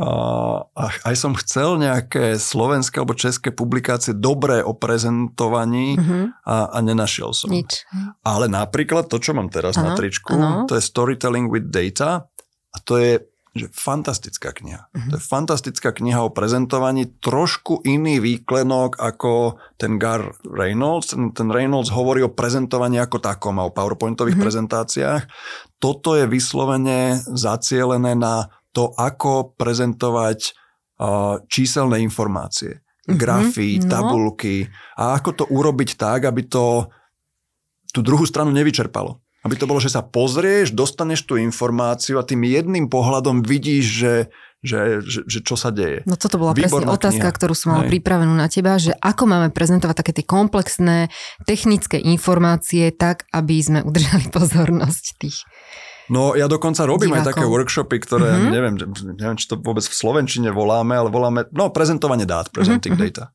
[0.00, 6.32] a aj som chcel nejaké slovenské alebo české publikácie dobré o prezentovaní uh-huh.
[6.46, 7.52] a, a nenašiel som.
[7.52, 7.84] Nič.
[8.24, 10.64] Ale napríklad to, čo mám teraz ano, na tričku, ano.
[10.64, 12.24] to je Storytelling with Data
[12.70, 13.12] a to je
[13.50, 14.86] že fantastická kniha.
[14.94, 15.10] Uh-huh.
[15.10, 21.10] To je fantastická kniha o prezentovaní, trošku iný výklenok ako ten Gar Reynolds.
[21.10, 24.46] Ten, ten Reynolds hovorí o prezentovaní ako takom a o PowerPointových uh-huh.
[24.46, 25.22] prezentáciách.
[25.82, 30.54] Toto je vyslovene zacielené na to, ako prezentovať
[31.00, 33.88] uh, číselné informácie, mm-hmm, grafy, no.
[33.90, 36.86] tabulky a ako to urobiť tak, aby to
[37.90, 39.18] tú druhú stranu nevyčerpalo.
[39.40, 44.14] Aby to bolo, že sa pozrieš, dostaneš tú informáciu a tým jedným pohľadom vidíš, že,
[44.60, 46.04] že, že, že čo sa deje.
[46.04, 47.36] No toto bola Výborná presne otázka, kniha.
[47.40, 51.08] ktorú som mal pripravenú na teba, že ako máme prezentovať také tie komplexné
[51.48, 55.40] technické informácie tak, aby sme udržali pozornosť tých
[56.10, 57.22] No ja dokonca robím divákov.
[57.22, 58.50] aj také workshopy, ktoré, mm-hmm.
[58.50, 58.74] neviem,
[59.14, 63.14] neviem, či to vôbec v Slovenčine voláme, ale voláme, no prezentovanie dát, presenting mm-hmm.
[63.14, 63.30] data.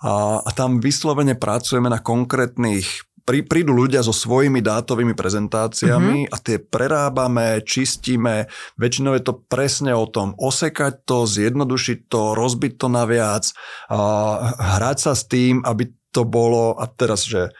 [0.00, 6.32] A, a tam vyslovene pracujeme na konkrétnych prí, prídu ľudia so svojimi dátovými prezentáciami mm-hmm.
[6.32, 8.50] a tie prerábame, čistíme.
[8.74, 13.50] Väčšinou je to presne o tom osekať to, zjednodušiť to, rozbiť to na viac,
[13.90, 13.98] a
[14.78, 17.54] hrať sa s tým, aby to bolo, a teraz, že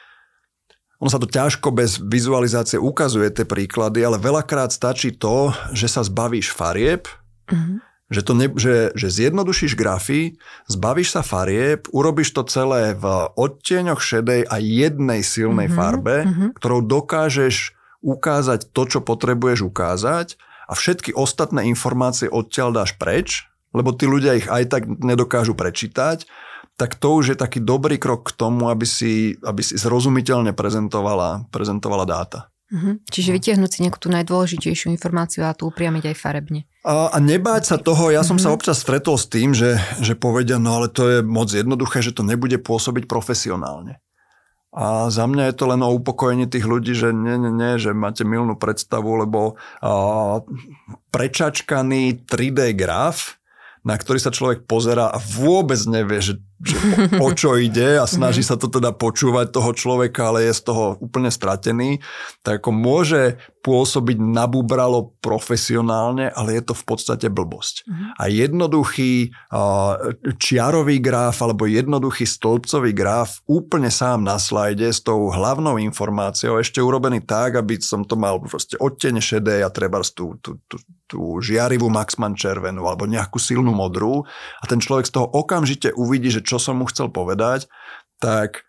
[1.00, 6.04] ono sa to ťažko bez vizualizácie ukazuje tie príklady, ale veľakrát stačí to, že sa
[6.04, 7.08] zbavíš farieb,
[7.48, 7.80] uh-huh.
[8.12, 10.36] že, to ne, že, že zjednodušíš grafy,
[10.68, 15.80] zbavíš sa farieb, urobíš to celé v odtieňoch šedej a jednej silnej uh-huh.
[15.80, 16.52] farbe, uh-huh.
[16.60, 17.72] ktorou dokážeš
[18.04, 20.36] ukázať to, čo potrebuješ ukázať
[20.68, 26.28] a všetky ostatné informácie odtiaľ dáš preč, lebo tí ľudia ich aj tak nedokážu prečítať
[26.80, 31.44] tak to už je taký dobrý krok k tomu, aby si, aby si zrozumiteľne prezentovala,
[31.52, 32.48] prezentovala dáta.
[32.72, 32.96] Uh-huh.
[33.12, 36.64] Čiže vytiahnuť si nejakú tú najdôležitejšiu informáciu a tu upriamiť aj farebne.
[36.86, 38.48] A, a nebáť sa toho, ja som uh-huh.
[38.48, 42.16] sa občas stretol s tým, že, že povedia, no ale to je moc jednoduché, že
[42.16, 44.00] to nebude pôsobiť profesionálne.
[44.70, 47.90] A za mňa je to len o upokojení tých ľudí, že nie, nie, nie, že
[47.90, 50.40] máte milnú predstavu, lebo a,
[51.10, 53.36] prečačkaný 3D graf,
[53.82, 56.76] na ktorý sa človek pozera a vôbec nevie, že že
[57.24, 58.48] o čo ide a snaží mhm.
[58.48, 62.04] sa to teda počúvať toho človeka, ale je z toho úplne stratený,
[62.44, 63.22] tak ako môže
[63.60, 67.84] pôsobiť nabúbralo profesionálne, ale je to v podstate blbosť.
[67.84, 68.16] Uh-huh.
[68.16, 69.36] A jednoduchý
[70.40, 76.80] čiarový graf alebo jednoduchý stĺpcový graf úplne sám na slajde s tou hlavnou informáciou ešte
[76.80, 81.20] urobený tak, aby som to mal proste odteň šedé a treba tú, tú, tú, tú
[81.44, 84.24] žiarivú Maxman červenú alebo nejakú silnú modrú
[84.62, 87.70] a ten človek z toho okamžite uvidí, že čo som mu chcel povedať,
[88.18, 88.66] tak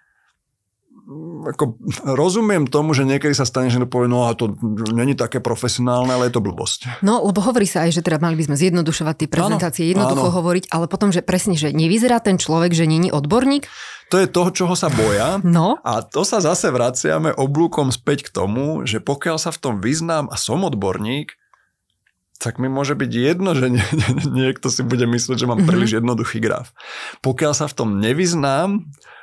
[1.10, 1.82] mm, ako
[2.14, 4.54] rozumiem tomu, že niekedy sa stane, že povie, no a to
[4.94, 7.02] není také profesionálne, ale je to blbosť.
[7.02, 10.30] No, lebo hovorí sa aj, že teda mali by sme zjednodušovať tie prezentácie, áno, jednoducho
[10.30, 10.38] áno.
[10.38, 13.66] hovoriť, ale potom, že presne, že nevyzerá ten človek, že není odborník.
[14.14, 15.40] To je toho, čoho sa boja.
[15.42, 15.80] No.
[15.88, 20.28] A to sa zase vraciame oblúkom späť k tomu, že pokiaľ sa v tom vyznám
[20.28, 21.41] a som odborník,
[22.42, 24.12] tak mi môže byť jedno, že nie, nie,
[24.50, 25.70] niekto si bude myslieť, že mám mm-hmm.
[25.70, 26.74] príliš jednoduchý graf.
[27.22, 28.82] Pokiaľ sa v tom nevyznám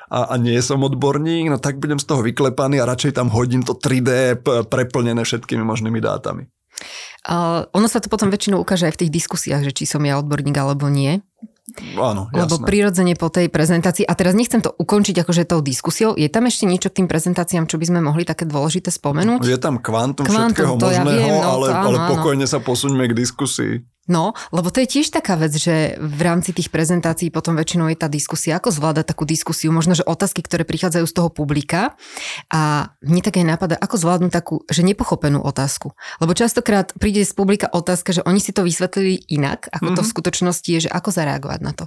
[0.08, 3.66] a, a nie som odborník, no tak budem z toho vyklepaný a radšej tam hodím
[3.66, 4.38] to 3D
[4.70, 6.46] preplnené všetkými možnými dátami.
[7.26, 10.16] Uh, ono sa to potom väčšinou ukáže aj v tých diskusiách, že či som ja
[10.22, 11.18] odborník alebo nie.
[12.00, 12.40] Áno, jasné.
[12.48, 16.48] Lebo prirodzene po tej prezentácii, a teraz nechcem to ukončiť akože tou diskusiou, je tam
[16.48, 19.44] ešte niečo k tým prezentáciám, čo by sme mohli také dôležité spomenúť?
[19.44, 22.52] Je tam kvantum, kvantum všetkého možného, ja viem, no, ale, áno, ale pokojne áno.
[22.52, 23.72] sa posuňme k diskusii.
[24.08, 27.98] No, lebo to je tiež taká vec, že v rámci tých prezentácií potom väčšinou je
[28.00, 31.92] tá diskusia, ako zvládať takú diskusiu, možno, že otázky, ktoré prichádzajú z toho publika
[32.48, 35.92] a mne také napadá, ako zvládnuť takú, že nepochopenú otázku.
[36.24, 39.96] Lebo častokrát príde z publika otázka, že oni si to vysvetlili inak, ako mm-hmm.
[39.96, 40.14] to v mhm.
[40.16, 41.84] skutočnosti je, že ako zareagovať na to.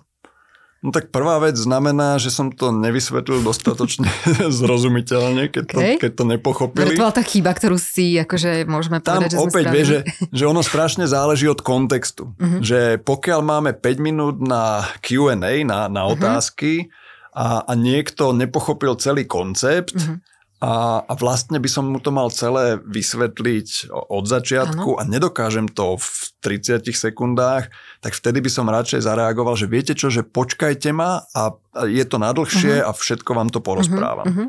[0.81, 4.09] No tak prvá vec znamená, že som to nevysvetlil dostatočne
[4.59, 5.77] zrozumiteľne, keď, okay.
[5.77, 6.97] to, keď to nepochopili.
[6.97, 9.99] To bola tá chyba, ktorú si akože môžeme Tam povedať, že opäť vie, že,
[10.33, 12.33] že ono strašne záleží od kontextu.
[12.33, 12.65] Uh-huh.
[12.65, 16.17] Že pokiaľ máme 5 minút na Q&A, na, na uh-huh.
[16.17, 16.89] otázky
[17.29, 20.30] a, a niekto nepochopil celý koncept, uh-huh
[20.61, 24.99] a, a vlastne by som mu to mal celé vysvetliť od začiatku ano.
[25.01, 26.07] a nedokážem to v
[26.45, 31.57] 30 sekundách, tak vtedy by som radšej zareagoval, že viete čo, že počkajte ma a
[31.89, 32.93] je to nadlhšie uh-huh.
[32.93, 34.25] a všetko vám to porozprávam.
[34.29, 34.47] Uh-huh.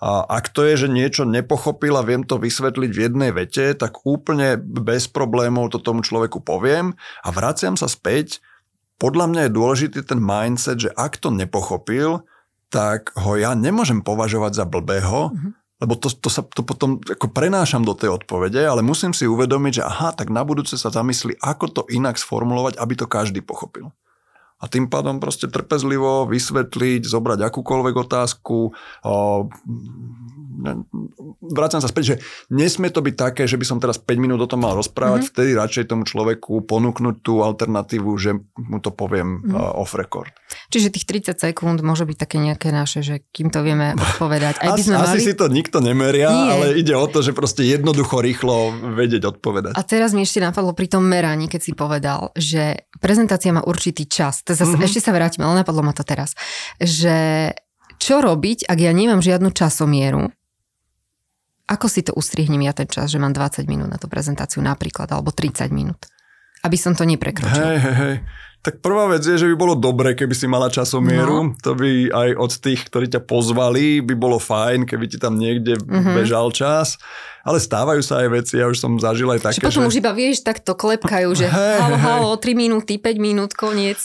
[0.00, 4.08] A ak to je, že niečo nepochopil a viem to vysvetliť v jednej vete, tak
[4.08, 8.40] úplne bez problémov to tomu človeku poviem a vraciam sa späť.
[8.96, 12.24] Podľa mňa je dôležitý ten mindset, že ak to nepochopil,
[12.70, 15.50] tak ho ja nemôžem považovať za blbého, uh-huh.
[15.82, 19.82] lebo to, to sa to potom ako prenášam do tej odpovede, ale musím si uvedomiť,
[19.82, 23.90] že aha, tak na budúce sa zamyslí, ako to inak sformulovať, aby to každý pochopil.
[24.60, 29.14] A tým pádom proste trpezlivo vysvetliť, zobrať akúkoľvek otázku, o,
[31.40, 32.14] vrácam sa späť, že
[32.50, 35.34] nesmie to byť také, že by som teraz 5 minút o tom mal rozprávať, mm-hmm.
[35.34, 39.54] vtedy radšej tomu človeku ponúknuť tú alternatívu, že mu to poviem mm-hmm.
[39.54, 40.34] uh, off record.
[40.70, 44.60] Čiže tých 30 sekúnd môže byť také nejaké naše, že kým to vieme odpovedať.
[44.60, 45.26] Aj by sme asi, mali...
[45.26, 46.50] si to nikto nemeria, Nie.
[46.54, 49.72] ale ide o to, že proste jednoducho, rýchlo vedieť odpovedať.
[49.78, 54.06] A teraz mi ešte napadlo pri tom meraní, keď si povedal, že prezentácia má určitý
[54.10, 54.42] čas.
[54.46, 54.88] To zase, mm-hmm.
[54.90, 56.34] Ešte sa vrátim, ale napadlo ma to teraz.
[56.82, 57.50] Že
[58.00, 60.32] čo robiť, ak ja nemám žiadnu časomieru
[61.70, 65.06] ako si to ustrihnem ja ten čas, že mám 20 minút na tú prezentáciu napríklad,
[65.14, 66.10] alebo 30 minút?
[66.66, 67.62] Aby som to neprekročil.
[67.62, 68.14] Hej, hej, hej.
[68.60, 71.52] Tak prvá vec je, že by bolo dobre, keby si mala časomieru.
[71.52, 71.56] No.
[71.64, 75.80] To by aj od tých, ktorí ťa pozvali, by bolo fajn, keby ti tam niekde
[75.80, 76.12] mm-hmm.
[76.12, 77.00] bežal čas
[77.40, 79.64] ale stávajú sa aj veci, ja už som zažil aj také, že...
[79.64, 79.88] potom že...
[79.88, 84.00] už iba vieš, tak to klepkajú, že hey, halo, halo, 3 minúty, 5 minút, koniec.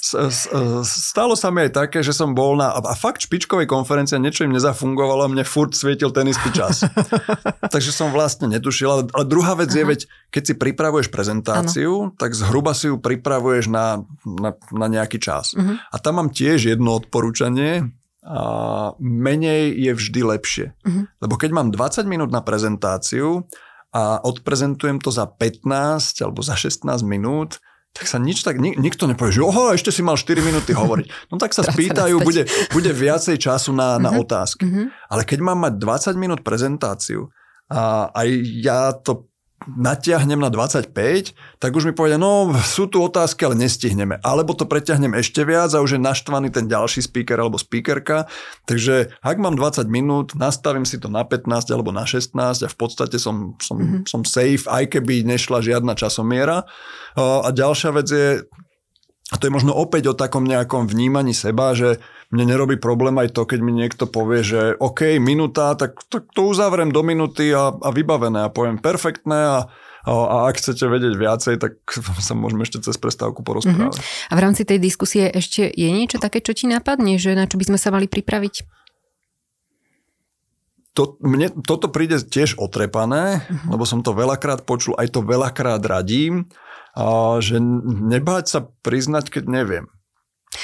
[0.87, 2.71] Stalo sa mi aj také, že som bol na...
[2.71, 6.87] A fakt špičkovej konferencie niečo im nezafungovalo, mne furt svietil ten istý čas.
[7.75, 8.87] Takže som vlastne netušil.
[8.87, 9.79] Ale, ale druhá vec Aha.
[9.79, 9.99] je, veď
[10.31, 12.15] keď si pripravuješ prezentáciu, ano.
[12.15, 14.07] tak zhruba si ju pripravuješ na,
[14.45, 15.57] na, na nejaký čas.
[15.57, 15.81] Uh-huh.
[15.89, 17.89] A tam mám tiež jedno odporúčanie,
[18.25, 20.65] a menej je vždy lepšie.
[20.81, 21.05] Uh-huh.
[21.21, 23.45] Lebo keď mám 20 minút na prezentáciu
[23.93, 27.61] a odprezentujem to za 15 alebo za 16 minút,
[27.95, 31.31] tak sa nič tak, nik, nikto nepovie, že oho, ešte si mal 4 minúty hovoriť.
[31.31, 34.25] No tak sa spýtajú, bude, bude viacej času na, na uh-huh.
[34.25, 34.65] otázky.
[34.65, 34.89] Uh-huh.
[35.05, 37.29] Ale keď mám mať 20 minút prezentáciu
[37.69, 38.27] a aj
[38.57, 39.29] ja to
[39.63, 40.91] natiahnem na 25,
[41.57, 44.21] tak už mi povedia, no sú tu otázky, ale nestihneme.
[44.21, 48.29] Alebo to preťahnem ešte viac a už je naštvaný ten ďalší speaker alebo speakerka.
[48.69, 52.77] Takže ak mám 20 minút, nastavím si to na 15 alebo na 16 a v
[52.77, 54.05] podstate som, som, mm-hmm.
[54.05, 56.67] som safe, aj keby nešla žiadna časomiera.
[57.17, 58.43] A ďalšia vec je,
[59.31, 61.97] a to je možno opäť o takom nejakom vnímaní seba, že
[62.35, 66.51] mne nerobí problém aj to, keď mi niekto povie, že OK, minúta, tak, tak to
[66.51, 69.57] uzavriem do minúty a, a vybavené a poviem perfektné a,
[70.03, 71.79] a, a ak chcete vedieť viacej, tak
[72.19, 73.95] sa môžeme ešte cez prestávku porozprávať.
[73.95, 74.29] Uh-huh.
[74.29, 77.55] A v rámci tej diskusie ešte je niečo také, čo ti napadne, že na čo
[77.55, 78.67] by sme sa mali pripraviť?
[80.95, 83.71] To, mne toto príde tiež otrepané, uh-huh.
[83.71, 86.51] lebo som to veľakrát počul, aj to veľakrát radím
[86.95, 89.85] a že nebáť sa priznať, keď neviem.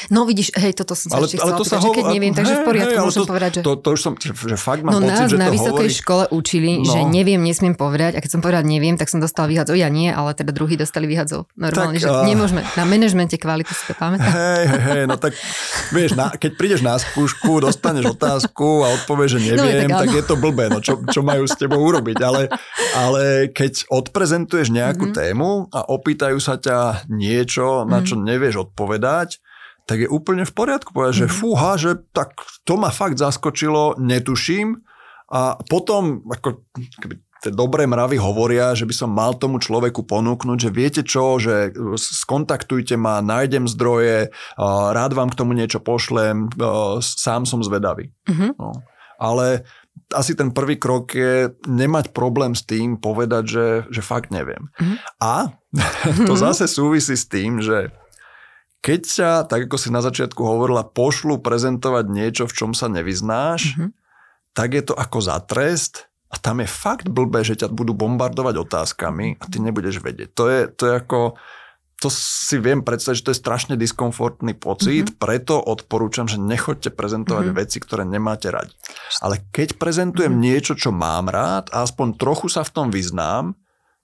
[0.09, 1.91] No vidíš, hej, toto som sa ale, ešte ale to sa ho...
[1.91, 3.61] keď neviem, takže hej, v poriadku hej, môžem to, povedať, že...
[3.61, 5.99] To, to už som, že fakt mám no, pocit, nás že na to vysokej hovorí...
[6.01, 6.87] škole učili, no.
[6.87, 9.75] že neviem, nesmiem povedať a keď som povedať neviem, tak som dostal vyhadzov.
[9.75, 11.51] Ja nie, ale teda druhý dostali vyhadzov.
[11.59, 12.23] Normálne, tak, že uh...
[12.23, 12.63] nemôžeme.
[12.79, 14.31] Na manažmente kvality si to pamätám.
[14.31, 15.35] Hej, hej, hej, no tak
[15.91, 20.07] vieš, na, keď prídeš na skúšku, dostaneš otázku a odpovieš, že no, neviem, no, tak,
[20.07, 22.17] tak je to blbé, no čo, čo majú s tebou urobiť.
[22.23, 22.47] Ale,
[22.95, 25.19] ale keď odprezentuješ nejakú mm-hmm.
[25.19, 28.29] tému a opýtajú sa ťa niečo, na čo mm-hmm.
[28.31, 29.43] nevieš odpovedať,
[29.85, 31.29] tak je úplne v poriadku povedať, mm-hmm.
[31.29, 31.39] že mhm.
[31.41, 34.81] fúha, že tak to ma fakt zaskočilo, netuším.
[35.31, 40.57] A potom, ako keby tie dobré mravy hovoria, že by som mal tomu človeku ponúknuť,
[40.61, 44.29] že viete čo, že skontaktujte ma, nájdem zdroje,
[44.93, 46.53] rád vám k tomu niečo pošlem,
[47.01, 48.13] sám som zvedavý.
[48.29, 48.53] Uh-huh.
[48.61, 48.69] No.
[49.17, 49.65] Ale
[50.13, 54.69] asi ten prvý krok je nemať problém s tým povedať, že, že fakt neviem.
[54.77, 54.97] Uh-huh.
[55.17, 55.33] A
[56.29, 57.89] to zase súvisí s tým, že
[58.81, 63.77] keď sa, tak ako si na začiatku hovorila, pošlu prezentovať niečo, v čom sa nevyznáš,
[63.77, 63.93] uh-huh.
[64.57, 68.55] tak je to ako za trest, a tam je fakt blbé, že ťa budú bombardovať
[68.55, 70.31] otázkami a ty nebudeš vedieť.
[70.39, 71.35] To je, to je ako,
[71.99, 75.19] to si viem predstaviť, že to je strašne diskomfortný pocit, mm-hmm.
[75.19, 77.61] preto odporúčam, že nechoďte prezentovať mm-hmm.
[77.67, 78.71] veci, ktoré nemáte radi.
[79.19, 80.47] Ale keď prezentujem mm-hmm.
[80.47, 83.51] niečo, čo mám rád a aspoň trochu sa v tom vyznám,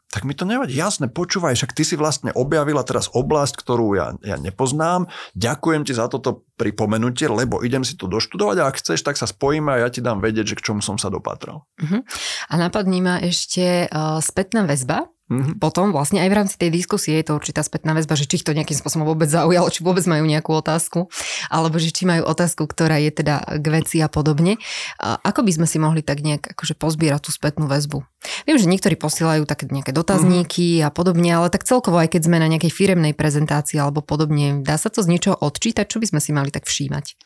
[0.07, 0.71] tak mi to nevadí.
[0.71, 5.11] Jasne, počúvaj, však ty si vlastne objavila teraz oblasť, ktorú ja, ja nepoznám.
[5.35, 9.27] Ďakujem ti za toto pripomenutie, lebo idem si to doštudovať a ak chceš, tak sa
[9.27, 11.67] spojíme a ja ti dám vedieť, že k čomu som sa dopatral.
[11.75, 12.01] Uh-huh.
[12.47, 15.59] A napadní ma ešte uh, spätná väzba Mm-hmm.
[15.59, 18.47] Potom vlastne aj v rámci tej diskusie je to určitá spätná väzba, že či ich
[18.47, 21.11] to nejakým spôsobom vôbec zaujalo, či vôbec majú nejakú otázku,
[21.51, 24.55] alebo že či majú otázku, ktorá je teda k veci a podobne.
[25.03, 28.07] A ako by sme si mohli tak nejak akože pozbierať tú spätnú väzbu?
[28.47, 30.87] Viem, že niektorí posielajú také nejaké dotazníky mm-hmm.
[30.87, 34.79] a podobne, ale tak celkovo aj keď sme na nejakej firemnej prezentácii alebo podobne, dá
[34.79, 37.19] sa to z niečoho odčítať, čo by sme si mali tak všímať?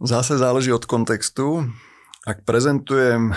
[0.00, 1.68] Zase záleží od kontextu.
[2.24, 3.36] Ak prezentujem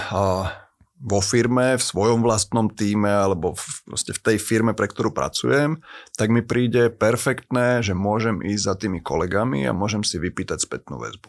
[1.04, 5.84] vo firme, v svojom vlastnom týme alebo v, v tej firme, pre ktorú pracujem,
[6.16, 11.04] tak mi príde perfektné, že môžem ísť za tými kolegami a môžem si vypýtať spätnú
[11.04, 11.28] väzbu.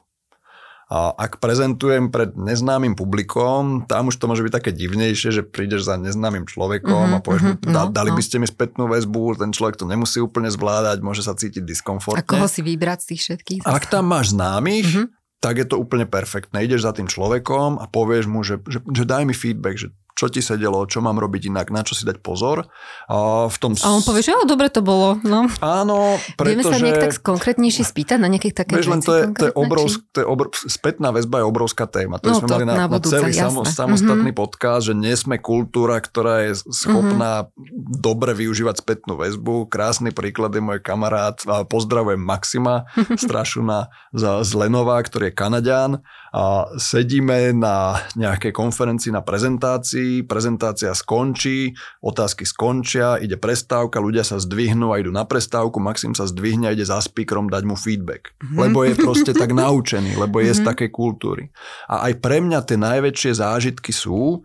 [0.84, 5.88] A ak prezentujem pred neznámym publikom, tam už to môže byť také divnejšie, že prídeš
[5.88, 8.16] za neznámym človekom mm-hmm, a povieš mm-hmm, mu, no, dali no.
[8.20, 12.20] by ste mi spätnú väzbu, ten človek to nemusí úplne zvládať, môže sa cítiť diskomfortne.
[12.20, 13.60] A koho si vybrať z tých všetkých?
[13.64, 16.64] Ak tam máš známych, mm-hmm tak je to úplne perfektné.
[16.64, 20.30] Ideš za tým človekom a povieš mu, že, že, že daj mi feedback, že čo
[20.30, 22.70] ti sedelo, čo mám robiť inak, na čo si dať pozor.
[23.10, 23.74] A, v tom...
[23.74, 25.18] a on povie, že oh, dobre to bolo.
[25.26, 25.50] No.
[25.58, 26.46] Áno, pretože...
[26.46, 30.00] Vieme sa nejak tak konkrétnejšie spýtať na nejakých také veci to je, to je, obrovsk,
[30.14, 30.54] to je obr...
[30.54, 32.22] Spätná väzba je obrovská téma.
[32.22, 33.74] To no, sme to mali na, na, budúce, na celý jasné.
[33.74, 34.38] samostatný mm-hmm.
[34.38, 37.98] podcast, že nie sme kultúra, ktorá je schopná mm-hmm.
[37.98, 39.66] dobre využívať spätnú väzbu.
[39.66, 41.36] Krásny príklad je môj kamarát,
[41.66, 42.86] pozdravujem Maxima
[43.24, 45.92] Strašuna z Lenova, ktorý je Kanadian
[46.34, 54.42] a sedíme na nejakej konferencii na prezentácii, prezentácia skončí, otázky skončia, ide prestávka, ľudia sa
[54.42, 58.34] zdvihnú a idú na prestávku, Maxim sa zdvihne a ide za speakerom dať mu feedback.
[58.34, 58.58] Mm-hmm.
[58.58, 60.58] Lebo je proste tak naučený, lebo je mm-hmm.
[60.58, 60.68] z mhm.
[60.74, 61.44] takej kultúry.
[61.86, 64.42] A aj pre mňa tie najväčšie zážitky sú,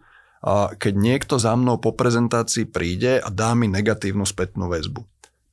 [0.78, 5.10] keď niekto za mnou po prezentácii príde a dá mi negatívnu spätnú väzbu.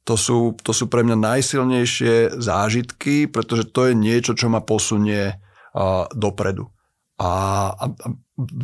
[0.07, 5.43] To sú, to sú pre mňa najsilnejšie zážitky, pretože to je niečo, čo ma posunie
[6.14, 6.76] dopredu.
[7.17, 7.31] A,
[7.73, 8.07] a, a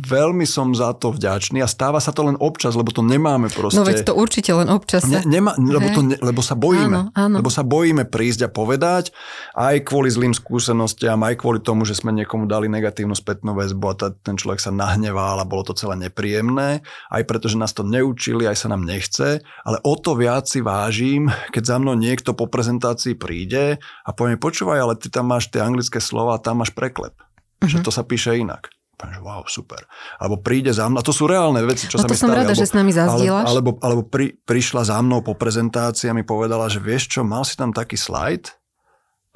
[0.05, 3.81] veľmi som za to vďačný a stáva sa to len občas, lebo to nemáme proste.
[3.81, 5.01] No veď to určite len občas.
[5.09, 7.09] Ne, nemá, lebo, to ne, lebo sa bojíme.
[7.09, 7.35] Áno, áno.
[7.41, 9.09] Lebo sa bojíme prísť a povedať
[9.57, 13.95] aj kvôli zlým skúsenostiam, aj kvôli tomu, že sme niekomu dali negatívnu spätnú väzbu a
[13.97, 16.85] ta, ten človek sa nahneval a bolo to celé nepríjemné.
[17.09, 19.41] Aj preto, že nás to neučili, aj sa nám nechce.
[19.65, 24.37] Ale o to viac si vážim, keď za mnou niekto po prezentácii príde a povie,
[24.37, 27.17] počúvaj, ale ty tam máš tie anglické slova tam máš preklep.
[27.63, 27.71] Uh-huh.
[27.71, 27.85] Že mhm.
[27.87, 28.67] to sa píše inak.
[29.03, 29.83] Že wow, super.
[30.15, 32.23] Alebo príde za mnou, a to sú reálne veci, čo no sa mi stali.
[32.23, 33.47] som rada, alebo, že s nami zazdieľaš.
[33.51, 37.27] Alebo, alebo, alebo pri, prišla za mnou po prezentácii a mi povedala, že vieš čo,
[37.27, 38.55] mal si tam taký slajd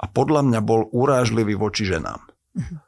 [0.00, 2.22] a podľa mňa bol urážlivý voči ženám.
[2.56, 2.80] Uh-huh.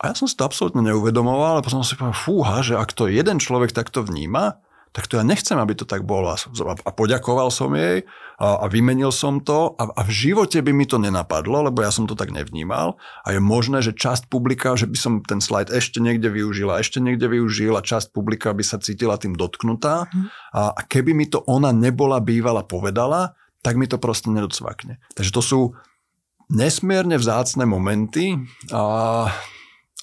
[0.00, 2.96] A ja som si to absolútne neuvedomoval, ale potom som si povedal, fúha, že ak
[2.96, 4.63] to jeden človek takto vníma,
[4.94, 6.30] tak to ja nechcem, aby to tak bolo.
[6.30, 8.06] A poďakoval som jej
[8.38, 11.90] a, a vymenil som to a, a v živote by mi to nenapadlo, lebo ja
[11.90, 12.94] som to tak nevnímal
[13.26, 17.02] a je možné, že časť publika, že by som ten slajd ešte niekde využila, ešte
[17.02, 20.30] niekde využila, časť publika by sa cítila tým dotknutá mhm.
[20.54, 23.34] a, a keby mi to ona nebola bývala povedala,
[23.66, 25.02] tak mi to proste nedocvakne.
[25.18, 25.60] Takže to sú
[26.54, 28.38] nesmierne vzácne momenty
[28.70, 29.26] a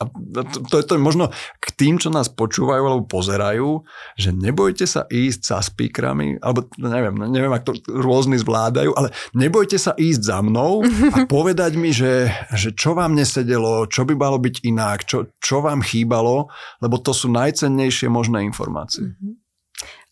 [0.01, 1.29] a to, to, to je možno
[1.61, 3.85] k tým, čo nás počúvajú alebo pozerajú,
[4.17, 9.77] že nebojte sa ísť za speakerami, alebo neviem, neviem, ak to rôzni zvládajú, ale nebojte
[9.77, 10.81] sa ísť za mnou
[11.13, 15.61] a povedať mi, že, že čo vám nesedelo, čo by malo byť inak, čo, čo
[15.61, 16.49] vám chýbalo,
[16.81, 19.13] lebo to sú najcennejšie možné informácie.
[19.13, 19.41] Mm-hmm.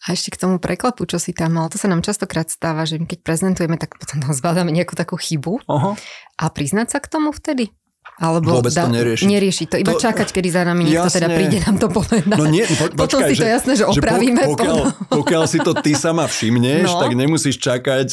[0.08, 2.96] A ešte k tomu preklepu, čo si tam mal, to sa nám častokrát stáva, že
[3.04, 5.60] keď prezentujeme, tak potom tam zvládame nejakú takú chybu.
[5.68, 6.00] Aha.
[6.40, 7.76] A priznať sa k tomu vtedy?
[8.20, 9.24] Alebo Vôbec da, to nerieši.
[9.32, 12.36] Nerieši to, iba to, čakať, kedy za nami niekto teda príde nám to povedať.
[12.36, 14.44] No nie, po, Potom počkaj, si to že, jasné, že opravíme.
[14.44, 17.00] Že pokiaľ, pokiaľ si to ty sama všimneš, no.
[17.00, 18.08] tak nemusíš čakať,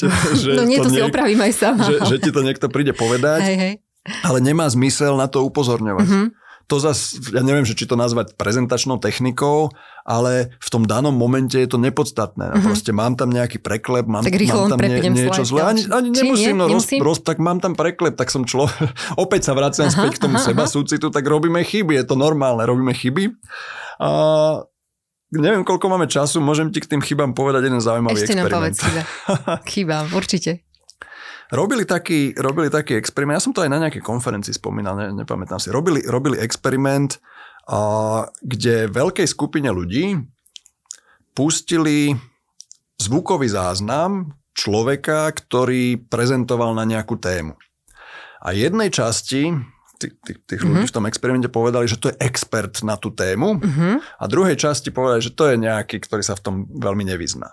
[0.47, 1.83] že No nie, to, to niek- si opravím aj sama.
[1.83, 3.43] Že, že ti to niekto príde povedať.
[3.43, 3.75] Hej, hej.
[4.23, 6.07] Ale nemá zmysel na to upozorňovať.
[6.07, 6.46] Mm-hmm.
[6.67, 9.71] To zase, ja neviem, že či to nazvať prezentačnou technikou,
[10.03, 12.51] ale v tom danom momente je to nepodstatné.
[12.51, 12.67] Mm-hmm.
[12.67, 15.63] Proste mám tam nejaký preklep, mám, tak mám tam nie, niečo zlé.
[15.63, 16.63] Ani, ani nemusím, nie?
[16.63, 16.99] no, nemusím?
[17.07, 18.67] Roz, roz, tak mám tam preklep, tak som člo...
[19.23, 20.75] Opäť sa vraciam aha, späť k tomu aha, seba aha.
[20.75, 23.31] súcitu, tak robíme chyby, je to normálne, robíme chyby.
[24.03, 24.11] A
[25.31, 28.75] neviem, koľko máme času, môžem ti k tým chybám povedať jeden zaujímavý Ešte experiment.
[28.75, 30.66] Ešte nám povedz chybám, určite.
[31.55, 35.63] Robili taký, robili taký experiment, ja som to aj na nejakej konferencii spomínal, ne, nepamätám
[35.63, 35.71] si.
[35.71, 37.23] Robili, robili experiment,
[37.71, 40.19] a, kde veľkej skupine ľudí
[41.35, 42.19] pustili
[42.99, 47.55] zvukový záznam človeka, ktorý prezentoval na nejakú tému.
[48.41, 49.53] A jednej časti
[50.01, 50.83] tých, tých, tých mm-hmm.
[50.83, 53.95] ľudí v tom experimente povedali, že to je expert na tú tému mm-hmm.
[54.21, 57.49] a druhej časti povedali, že to je nejaký, ktorý sa v tom veľmi nevyzná.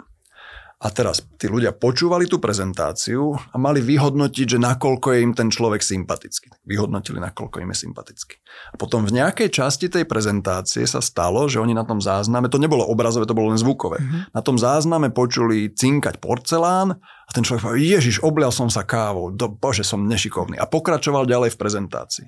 [0.84, 5.48] A teraz tí ľudia počúvali tú prezentáciu a mali vyhodnotiť, že nakoľko je im ten
[5.48, 6.52] človek sympatický.
[6.68, 8.36] Vyhodnotili, nakoľko im je sympatický.
[8.72, 12.60] A potom v nejakej časti tej prezentácie sa stalo, že oni na tom zázname, to
[12.60, 14.36] nebolo obrazové, to bolo len zvukové, mm-hmm.
[14.36, 19.32] na tom zázname počuli cinkať porcelán a ten človek povedal, ježiš, oblial som sa kávou,
[19.32, 20.60] do, bože, som nešikovný.
[20.60, 22.28] A pokračoval ďalej v prezentácii.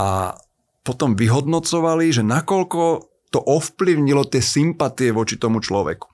[0.00, 0.32] A
[0.80, 6.11] potom vyhodnocovali, že nakoľko to ovplyvnilo tie sympatie voči tomu človeku.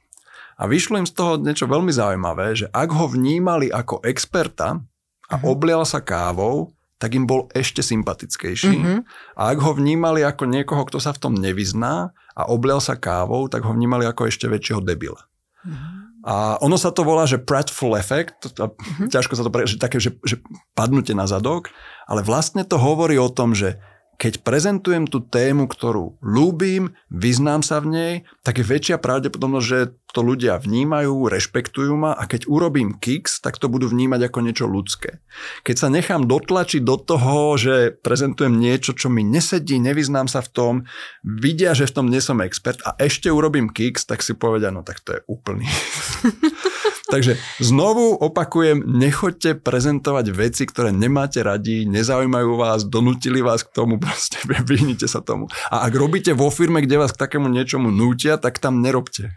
[0.58, 4.82] A vyšlo im z toho niečo veľmi zaujímavé, že ak ho vnímali ako experta
[5.30, 5.54] a uh-huh.
[5.54, 8.74] oblial sa kávou, tak im bol ešte sympatickejší.
[8.74, 8.98] Uh-huh.
[9.38, 13.46] A ak ho vnímali ako niekoho, kto sa v tom nevyzná a oblial sa kávou,
[13.46, 15.30] tak ho vnímali ako ešte väčšieho debila.
[15.62, 15.78] Uh-huh.
[16.26, 19.06] A ono sa to volá, že pratful effect, uh-huh.
[19.06, 20.42] ťažko sa to pre, že také, že, že
[20.74, 21.70] padnutie na zadok,
[22.10, 23.78] ale vlastne to hovorí o tom, že
[24.18, 29.94] keď prezentujem tú tému, ktorú ľúbim, vyznám sa v nej, tak je väčšia pravdepodobnosť, že
[30.10, 34.66] to ľudia vnímajú, rešpektujú ma a keď urobím kiks, tak to budú vnímať ako niečo
[34.66, 35.22] ľudské.
[35.62, 40.50] Keď sa nechám dotlačiť do toho, že prezentujem niečo, čo mi nesedí, nevyznám sa v
[40.50, 40.74] tom,
[41.22, 44.82] vidia, že v tom nie som expert a ešte urobím kiks, tak si povedia, no
[44.82, 45.70] tak to je úplný.
[47.08, 53.96] Takže znovu opakujem, nechoďte prezentovať veci, ktoré nemáte radi, nezaujímajú vás, donútili vás k tomu,
[53.96, 54.36] proste
[54.68, 55.48] vyhnite sa tomu.
[55.72, 59.32] A ak robíte vo firme, kde vás k takému niečomu nútia, tak tam nerobte.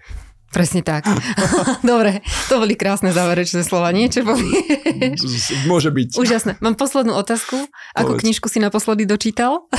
[0.51, 1.07] Presne tak.
[1.79, 2.19] Dobre,
[2.51, 3.95] to boli krásne záverečné slova.
[3.95, 5.23] Niečo povieš?
[5.63, 6.19] Môže byť.
[6.19, 6.59] Úžasné.
[6.59, 7.55] Mám poslednú otázku.
[7.95, 8.23] Ako Povedz.
[8.27, 9.71] knižku si naposledy dočítal?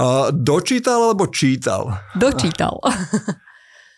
[0.00, 2.00] Uh, dočítal alebo čítal?
[2.16, 2.80] Dočítal.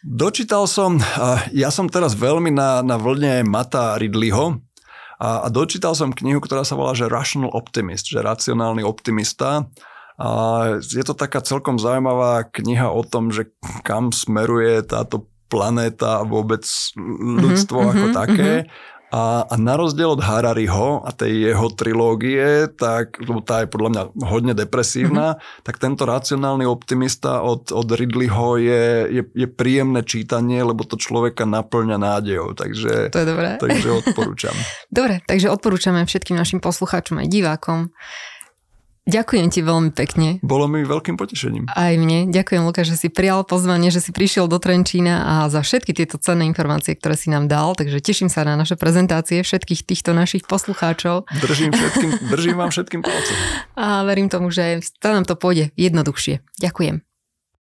[0.07, 1.03] Dočítal som,
[1.51, 4.63] ja som teraz veľmi na, na vlne Mata Ridleyho
[5.19, 9.67] a, a dočítal som knihu, ktorá sa volá, že Rational Optimist, že racionálny optimista.
[10.19, 10.29] A
[10.83, 13.51] je to taká celkom zaujímavá kniha o tom, že
[13.83, 16.63] kam smeruje táto planéta a vôbec
[17.43, 18.53] ľudstvo mm-hmm, ako mm-hmm, také.
[18.63, 18.97] Mm-hmm.
[19.09, 23.91] A, a na rozdiel od Harariho a tej jeho trilógie, tak, lebo tá je podľa
[23.91, 25.65] mňa hodne depresívna, mm-hmm.
[25.65, 31.49] tak tento racionálny optimista od, od Ridleyho je, je, je príjemné čítanie, lebo to človeka
[31.49, 32.53] naplňa nádejou.
[32.53, 33.57] Takže, to je dobré.
[33.57, 34.53] Takže odporúčam.
[34.99, 37.89] Dobre, takže odporúčame všetkým našim poslucháčom aj divákom
[39.09, 40.37] Ďakujem ti veľmi pekne.
[40.45, 41.73] Bolo mi veľkým potešením.
[41.73, 42.29] Aj mne.
[42.29, 46.21] Ďakujem, Lukáš, že si prijal pozvanie, že si prišiel do Trenčína a za všetky tieto
[46.21, 47.73] cenné informácie, ktoré si nám dal.
[47.73, 51.25] Takže teším sa na naše prezentácie všetkých týchto našich poslucháčov.
[51.41, 53.37] Držím, všetkým, držím vám všetkým palcom.
[53.81, 56.45] A verím tomu, že sa nám to pôjde jednoduchšie.
[56.61, 57.08] Ďakujem.